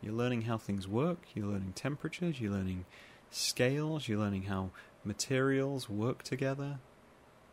You're 0.00 0.14
learning 0.14 0.42
how 0.42 0.58
things 0.58 0.86
work, 0.86 1.18
you're 1.34 1.46
learning 1.46 1.72
temperatures, 1.74 2.40
you're 2.40 2.52
learning 2.52 2.84
scales, 3.30 4.08
you're 4.08 4.18
learning 4.18 4.44
how 4.44 4.70
materials 5.04 5.88
work 5.88 6.22
together, 6.22 6.78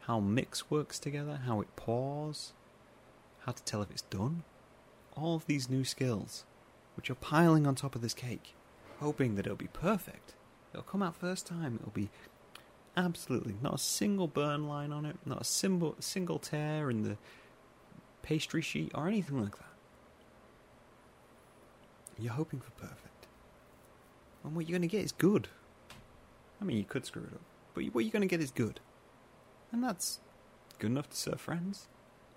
how 0.02 0.20
mix 0.20 0.70
works 0.70 1.00
together, 1.00 1.42
how 1.46 1.62
it 1.62 1.76
pours, 1.76 2.54
how 3.46 3.52
to 3.52 3.64
tell 3.64 3.82
if 3.82 3.92
it's 3.92 4.04
done. 4.04 4.44
All 5.16 5.36
of 5.36 5.46
these 5.46 5.70
new 5.70 5.84
skills, 5.84 6.46
which 6.96 7.10
you're 7.10 7.16
piling 7.16 7.68
on 7.68 7.76
top 7.76 7.96
of 7.96 8.02
this 8.02 8.14
cake, 8.14 8.56
hoping 9.00 9.36
that 9.36 9.46
it'll 9.46 9.58
be 9.58 9.68
perfect. 9.68 10.36
It'll 10.74 10.84
come 10.84 11.04
out 11.04 11.16
first 11.16 11.46
time, 11.46 11.78
it'll 11.80 11.92
be 11.92 12.10
absolutely 12.96 13.56
not 13.62 13.76
a 13.76 13.80
single 13.80 14.28
burn 14.28 14.68
line 14.68 14.92
on 14.92 15.06
it, 15.06 15.18
not 15.26 15.42
a 15.42 15.46
single, 15.46 15.96
single 16.00 16.40
tear 16.40 16.90
in 16.90 17.04
the 17.04 17.18
pastry 18.22 18.62
sheet, 18.62 18.92
or 18.94 19.08
anything 19.08 19.42
like 19.42 19.58
that. 19.58 19.66
You're 22.18 22.34
hoping 22.34 22.60
for 22.60 22.72
perfect. 22.72 23.28
And 24.44 24.56
what 24.56 24.68
you're 24.68 24.78
going 24.78 24.88
to 24.88 24.96
get 24.96 25.04
is 25.04 25.12
good. 25.12 25.48
I 26.62 26.64
mean, 26.64 26.78
you 26.78 26.84
could 26.84 27.06
screw 27.06 27.24
it 27.24 27.34
up, 27.34 27.42
but 27.74 27.86
what 27.86 28.06
you're 28.06 28.12
going 28.12 28.22
to 28.22 28.28
get 28.28 28.40
is 28.40 28.52
good. 28.52 28.80
And 29.72 29.84
that's 29.84 30.20
good 30.78 30.92
enough 30.92 31.10
to 31.10 31.18
serve 31.18 31.42
friends, 31.42 31.88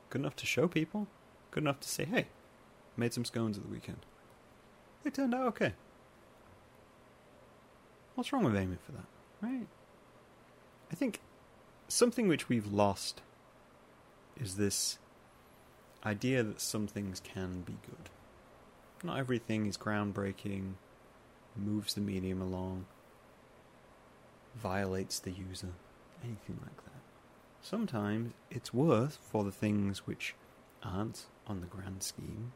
good 0.09 0.21
enough 0.23 0.37
to 0.37 0.47
show 0.47 0.67
people, 0.67 1.09
good 1.51 1.63
enough 1.63 1.81
to 1.81 1.89
say, 1.89 2.05
hey, 2.05 2.29
made 2.97 3.13
some 3.13 3.25
scones 3.25 3.59
at 3.59 3.65
the 3.65 3.71
weekend. 3.71 4.07
They 5.03 5.11
turned 5.11 5.35
out 5.35 5.47
okay. 5.49 5.75
What's 8.15 8.33
wrong 8.33 8.45
with 8.45 8.57
aiming 8.57 8.79
for 8.85 8.93
that, 8.93 9.07
right? 9.43 9.67
I 10.91 10.95
think 10.95 11.21
something 11.89 12.29
which 12.29 12.49
we've 12.49 12.73
lost 12.73 13.21
is 14.41 14.57
this 14.57 14.99
idea 16.07 16.43
that 16.43 16.61
some 16.61 16.87
things 16.87 17.21
can 17.21 17.63
be 17.63 17.77
good. 17.83 18.09
Not 19.03 19.19
everything 19.19 19.67
is 19.67 19.77
groundbreaking, 19.77 20.75
moves 21.57 21.95
the 21.95 22.01
medium 22.01 22.41
along 22.41 22.87
violates 24.61 25.19
the 25.19 25.31
user, 25.31 25.73
anything 26.23 26.59
like 26.63 26.77
that. 26.85 27.01
Sometimes 27.61 28.33
it's 28.51 28.75
worth 28.75 29.19
for 29.31 29.45
the 29.45 29.53
things 29.53 30.07
which 30.07 30.35
aren't 30.83 31.27
on 31.47 31.61
the 31.61 31.67
grand 31.67 32.03
scheme 32.03 32.53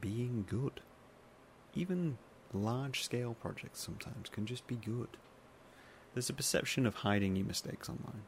being 0.00 0.44
good. 0.48 0.80
Even 1.74 2.18
large 2.52 3.02
scale 3.02 3.34
projects 3.40 3.80
sometimes 3.80 4.28
can 4.30 4.46
just 4.46 4.66
be 4.66 4.76
good. 4.76 5.08
There's 6.14 6.28
a 6.28 6.34
perception 6.34 6.86
of 6.86 6.96
hiding 6.96 7.36
your 7.36 7.46
mistakes 7.46 7.88
online. 7.88 8.22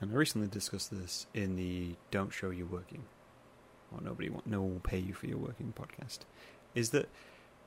And 0.00 0.10
I 0.10 0.14
recently 0.14 0.48
discussed 0.48 0.90
this 0.90 1.26
in 1.34 1.56
the 1.56 1.94
Don't 2.10 2.32
Show 2.32 2.50
You 2.50 2.66
Working, 2.66 3.04
or 3.92 4.00
Nobody 4.02 4.30
want, 4.30 4.46
No 4.46 4.62
one 4.62 4.74
will 4.74 4.80
pay 4.80 4.98
you 4.98 5.14
for 5.14 5.26
your 5.26 5.38
working 5.38 5.72
podcast. 5.78 6.20
Is 6.74 6.90
that, 6.90 7.08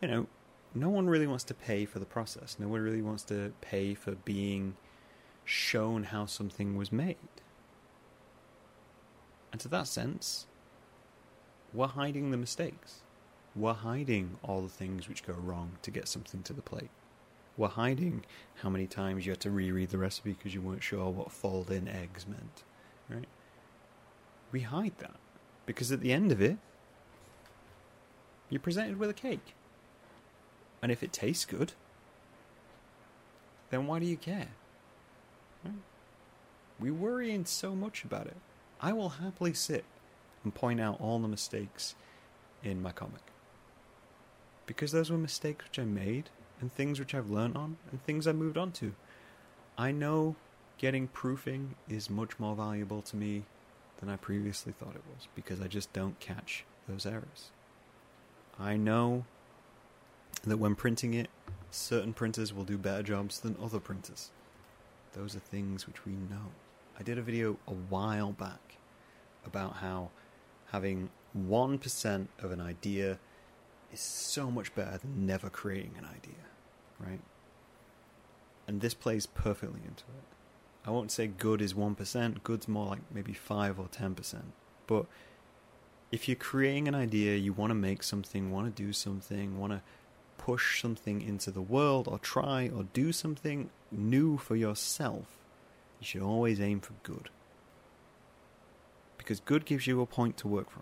you 0.01 0.07
know, 0.07 0.27
no 0.75 0.89
one 0.89 1.07
really 1.07 1.27
wants 1.27 1.43
to 1.45 1.53
pay 1.53 1.85
for 1.85 1.99
the 1.99 2.05
process. 2.05 2.57
No 2.59 2.67
one 2.67 2.81
really 2.81 3.01
wants 3.01 3.23
to 3.23 3.53
pay 3.61 3.93
for 3.93 4.11
being 4.11 4.75
shown 5.43 6.03
how 6.03 6.25
something 6.25 6.77
was 6.77 6.91
made. 6.91 7.17
And 9.51 9.59
to 9.61 9.67
that 9.69 9.87
sense, 9.87 10.45
we're 11.73 11.87
hiding 11.87 12.29
the 12.29 12.37
mistakes. 12.37 13.01
We're 13.55 13.73
hiding 13.73 14.37
all 14.43 14.61
the 14.61 14.69
things 14.69 15.09
which 15.09 15.25
go 15.25 15.33
wrong 15.33 15.77
to 15.81 15.91
get 15.91 16.07
something 16.07 16.43
to 16.43 16.53
the 16.53 16.61
plate. 16.61 16.91
We're 17.57 17.67
hiding 17.67 18.25
how 18.61 18.69
many 18.69 18.85
times 18.85 19.25
you 19.25 19.31
had 19.31 19.41
to 19.41 19.51
reread 19.51 19.89
the 19.89 19.97
recipe 19.97 20.33
because 20.33 20.53
you 20.53 20.61
weren't 20.61 20.83
sure 20.83 21.09
what 21.09 21.31
fold 21.31 21.71
in 21.71 21.87
eggs 21.87 22.27
meant. 22.27 22.63
Right? 23.09 23.27
We 24.51 24.61
hide 24.61 24.93
that. 24.99 25.15
Because 25.65 25.91
at 25.91 26.01
the 26.01 26.13
end 26.13 26.31
of 26.31 26.41
it, 26.41 26.57
you're 28.49 28.61
presented 28.61 28.97
with 28.97 29.09
a 29.09 29.13
cake. 29.13 29.55
And 30.81 30.91
if 30.91 31.03
it 31.03 31.11
tastes 31.11 31.45
good, 31.45 31.73
then 33.69 33.85
why 33.85 33.99
do 33.99 34.05
you 34.05 34.17
care? 34.17 34.49
Right? 35.63 35.73
We 36.79 36.91
worry 36.91 37.39
so 37.45 37.75
much 37.75 38.03
about 38.03 38.27
it. 38.27 38.37
I 38.81 38.93
will 38.93 39.09
happily 39.09 39.53
sit 39.53 39.83
and 40.43 40.55
point 40.55 40.79
out 40.79 41.01
all 41.01 41.19
the 41.19 41.27
mistakes 41.27 41.95
in 42.63 42.81
my 42.81 42.91
comic. 42.91 43.21
Because 44.65 44.91
those 44.91 45.11
were 45.11 45.17
mistakes 45.17 45.65
which 45.65 45.79
I 45.79 45.83
made, 45.83 46.29
and 46.61 46.71
things 46.71 46.99
which 46.99 47.13
I've 47.13 47.29
learned 47.29 47.57
on, 47.57 47.77
and 47.91 48.03
things 48.03 48.27
I 48.27 48.31
moved 48.31 48.57
on 48.57 48.71
to. 48.73 48.93
I 49.77 49.91
know 49.91 50.35
getting 50.77 51.07
proofing 51.07 51.75
is 51.89 52.09
much 52.09 52.39
more 52.39 52.55
valuable 52.55 53.01
to 53.01 53.15
me 53.15 53.43
than 53.99 54.09
I 54.09 54.15
previously 54.15 54.71
thought 54.71 54.95
it 54.95 55.03
was, 55.13 55.27
because 55.35 55.59
I 55.59 55.67
just 55.67 55.91
don't 55.91 56.19
catch 56.19 56.63
those 56.87 57.05
errors. 57.05 57.51
I 58.57 58.77
know 58.77 59.25
that 60.43 60.57
when 60.57 60.75
printing 60.75 61.13
it, 61.13 61.29
certain 61.71 62.13
printers 62.13 62.53
will 62.53 62.63
do 62.63 62.77
better 62.77 63.03
jobs 63.03 63.39
than 63.39 63.55
other 63.61 63.79
printers. 63.79 64.31
Those 65.13 65.35
are 65.35 65.39
things 65.39 65.87
which 65.87 66.05
we 66.05 66.13
know. 66.13 66.51
I 66.99 67.03
did 67.03 67.17
a 67.17 67.21
video 67.21 67.57
a 67.67 67.73
while 67.73 68.31
back 68.31 68.77
about 69.45 69.77
how 69.77 70.09
having 70.71 71.09
1% 71.37 72.27
of 72.39 72.51
an 72.51 72.61
idea 72.61 73.19
is 73.91 73.99
so 73.99 74.51
much 74.51 74.73
better 74.75 74.97
than 74.97 75.25
never 75.25 75.49
creating 75.49 75.93
an 75.97 76.05
idea, 76.05 76.45
right? 76.99 77.21
And 78.67 78.81
this 78.81 78.93
plays 78.93 79.25
perfectly 79.25 79.81
into 79.83 80.03
it. 80.03 80.23
I 80.85 80.91
won't 80.91 81.11
say 81.11 81.27
good 81.27 81.61
is 81.61 81.73
1%, 81.73 82.43
good's 82.43 82.67
more 82.67 82.87
like 82.87 82.99
maybe 83.13 83.33
5 83.33 83.79
or 83.79 83.87
10%. 83.87 84.41
But 84.87 85.05
if 86.11 86.27
you're 86.27 86.35
creating 86.35 86.87
an 86.87 86.95
idea, 86.95 87.35
you 87.35 87.53
want 87.53 87.71
to 87.71 87.75
make 87.75 88.03
something, 88.03 88.51
want 88.51 88.75
to 88.75 88.83
do 88.83 88.93
something, 88.93 89.59
want 89.59 89.73
to 89.73 89.81
push 90.49 90.81
something 90.81 91.21
into 91.21 91.51
the 91.51 91.61
world 91.61 92.07
or 92.07 92.17
try 92.17 92.67
or 92.75 92.81
do 92.91 93.11
something 93.11 93.69
new 93.91 94.35
for 94.35 94.55
yourself, 94.55 95.27
you 95.99 96.07
should 96.07 96.23
always 96.23 96.59
aim 96.59 96.79
for 96.79 96.93
good. 97.03 97.29
Because 99.19 99.39
good 99.41 99.63
gives 99.63 99.85
you 99.85 100.01
a 100.01 100.07
point 100.07 100.37
to 100.37 100.47
work 100.47 100.71
from. 100.71 100.81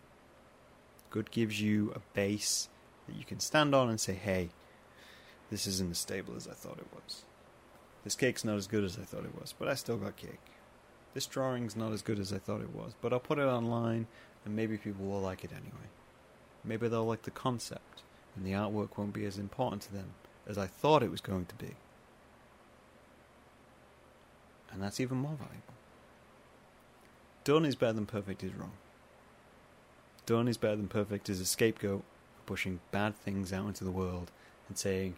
Good 1.10 1.32
gives 1.32 1.60
you 1.62 1.92
a 1.94 2.00
base 2.14 2.70
that 3.08 3.18
you 3.18 3.26
can 3.26 3.42
stand 3.42 3.76
on 3.76 3.90
and 3.90 4.00
say, 4.00 4.14
hey, 4.14 4.48
this 5.52 5.68
isn't 5.68 5.92
as 5.92 5.98
stable 5.98 6.38
as 6.38 6.48
I 6.48 6.54
thought 6.54 6.78
it 6.78 6.88
was. 6.96 7.26
This 8.06 8.16
cake's 8.16 8.46
not 8.46 8.56
as 8.56 8.68
good 8.68 8.86
as 8.86 8.98
I 8.98 9.04
thought 9.04 9.26
it 9.26 9.38
was, 9.38 9.54
but 9.60 9.68
I 9.68 9.74
still 9.74 9.98
got 9.98 10.16
cake. 10.16 10.48
This 11.14 11.26
drawing's 11.26 11.76
not 11.76 11.92
as 11.92 12.02
good 12.02 12.20
as 12.20 12.32
I 12.32 12.38
thought 12.38 12.62
it 12.62 12.74
was, 12.74 12.94
but 13.02 13.12
I'll 13.12 13.20
put 13.20 13.38
it 13.38 13.48
online 13.48 14.08
and 14.46 14.56
maybe 14.56 14.78
people 14.78 15.08
will 15.08 15.20
like 15.20 15.44
it 15.44 15.52
anyway. 15.52 15.90
Maybe 16.64 16.88
they'll 16.88 17.06
like 17.06 17.24
the 17.24 17.32
concept 17.32 18.04
and 18.38 18.46
the 18.46 18.52
artwork 18.52 18.98
won't 18.98 19.14
be 19.14 19.26
as 19.26 19.38
important 19.38 19.82
to 19.84 19.94
them 19.94 20.14
as 20.48 20.58
I 20.58 20.68
thought 20.68 21.04
it 21.04 21.12
was 21.12 21.22
going 21.22 21.46
to 21.46 21.56
be. 21.56 21.76
And 24.72 24.82
that's 24.82 25.00
even 25.00 25.18
more 25.18 25.36
valuable. 25.36 25.74
Done 27.44 27.66
is 27.66 27.76
better 27.76 27.94
than 27.94 28.06
perfect 28.06 28.44
is 28.44 28.54
wrong. 28.54 28.74
Done 30.26 30.48
is 30.48 30.58
better 30.58 30.76
than 30.76 30.88
perfect 30.88 31.30
is 31.30 31.40
a 31.40 31.46
scapegoat 31.46 32.04
for 32.36 32.42
pushing 32.46 32.80
bad 32.92 33.16
things 33.16 33.52
out 33.52 33.68
into 33.68 33.84
the 33.84 33.92
world 33.92 34.32
and 34.68 34.78
saying, 34.78 35.16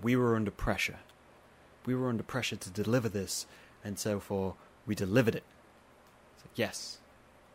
We 0.00 0.16
were 0.16 0.36
under 0.36 0.50
pressure. 0.50 1.00
We 1.84 1.94
were 1.94 2.08
under 2.08 2.22
pressure 2.22 2.56
to 2.56 2.70
deliver 2.70 3.08
this, 3.08 3.46
and 3.84 3.98
so 3.98 4.20
for 4.20 4.54
we 4.86 4.94
delivered 4.94 5.34
it. 5.34 5.42
Yes, 6.54 6.98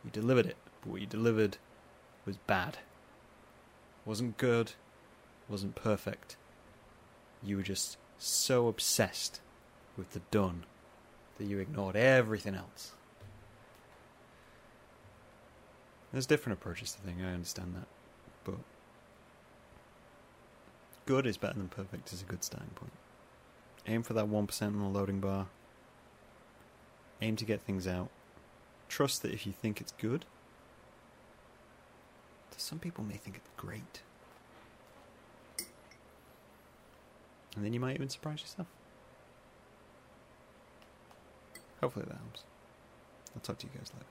you 0.04 0.12
delivered 0.12 0.46
it, 0.46 0.58
but 0.82 0.92
what 0.92 1.02
you 1.02 1.08
delivered 1.08 1.58
was 2.26 2.38
bad. 2.38 2.80
Wasn't 4.06 4.38
good, 4.38 4.74
wasn't 5.50 5.76
perfect. 5.76 6.36
You 7.44 7.58
were 7.58 7.64
just 7.64 7.98
so 8.18 8.68
obsessed 8.68 9.42
with 9.98 10.12
the 10.12 10.22
done 10.32 10.66
that 11.38 11.46
you 11.46 11.60
ignored 11.60 11.96
everything 11.96 12.56
else. 12.56 12.92
There's 16.12 16.26
different 16.26 16.60
approaches 16.60 16.92
to 16.94 17.02
things, 17.02 17.22
I 17.24 17.32
understand 17.32 17.76
that. 17.76 17.88
But 18.44 18.60
good 21.06 21.26
is 21.26 21.38
better 21.38 21.58
than 21.58 21.70
perfect 21.70 22.12
is 22.12 22.22
a 22.22 22.26
good 22.26 22.44
starting 22.44 22.72
point. 22.76 22.92
Aim 23.88 24.04
for 24.04 24.14
that 24.14 24.26
1% 24.26 24.62
on 24.62 24.80
the 24.80 24.88
loading 24.88 25.20
bar. 25.20 25.48
Aim 27.22 27.36
to 27.36 27.46
get 27.46 27.62
things 27.62 27.88
out. 27.88 28.10
Trust 28.88 29.22
that 29.22 29.32
if 29.32 29.46
you 29.46 29.54
think 29.54 29.82
it's 29.82 29.92
good, 29.94 30.26
some 32.60 32.80
people 32.80 33.04
may 33.04 33.16
think 33.16 33.38
it's 33.38 33.50
great. 33.58 34.02
And 37.60 37.66
then 37.66 37.74
you 37.74 37.82
might 37.82 37.96
even 37.96 38.08
surprise 38.08 38.40
yourself. 38.40 38.68
Hopefully 41.82 42.06
that 42.08 42.16
helps. 42.16 42.46
I'll 43.36 43.42
talk 43.42 43.58
to 43.58 43.68
you 43.68 43.74
guys 43.78 43.92
later. 43.94 44.06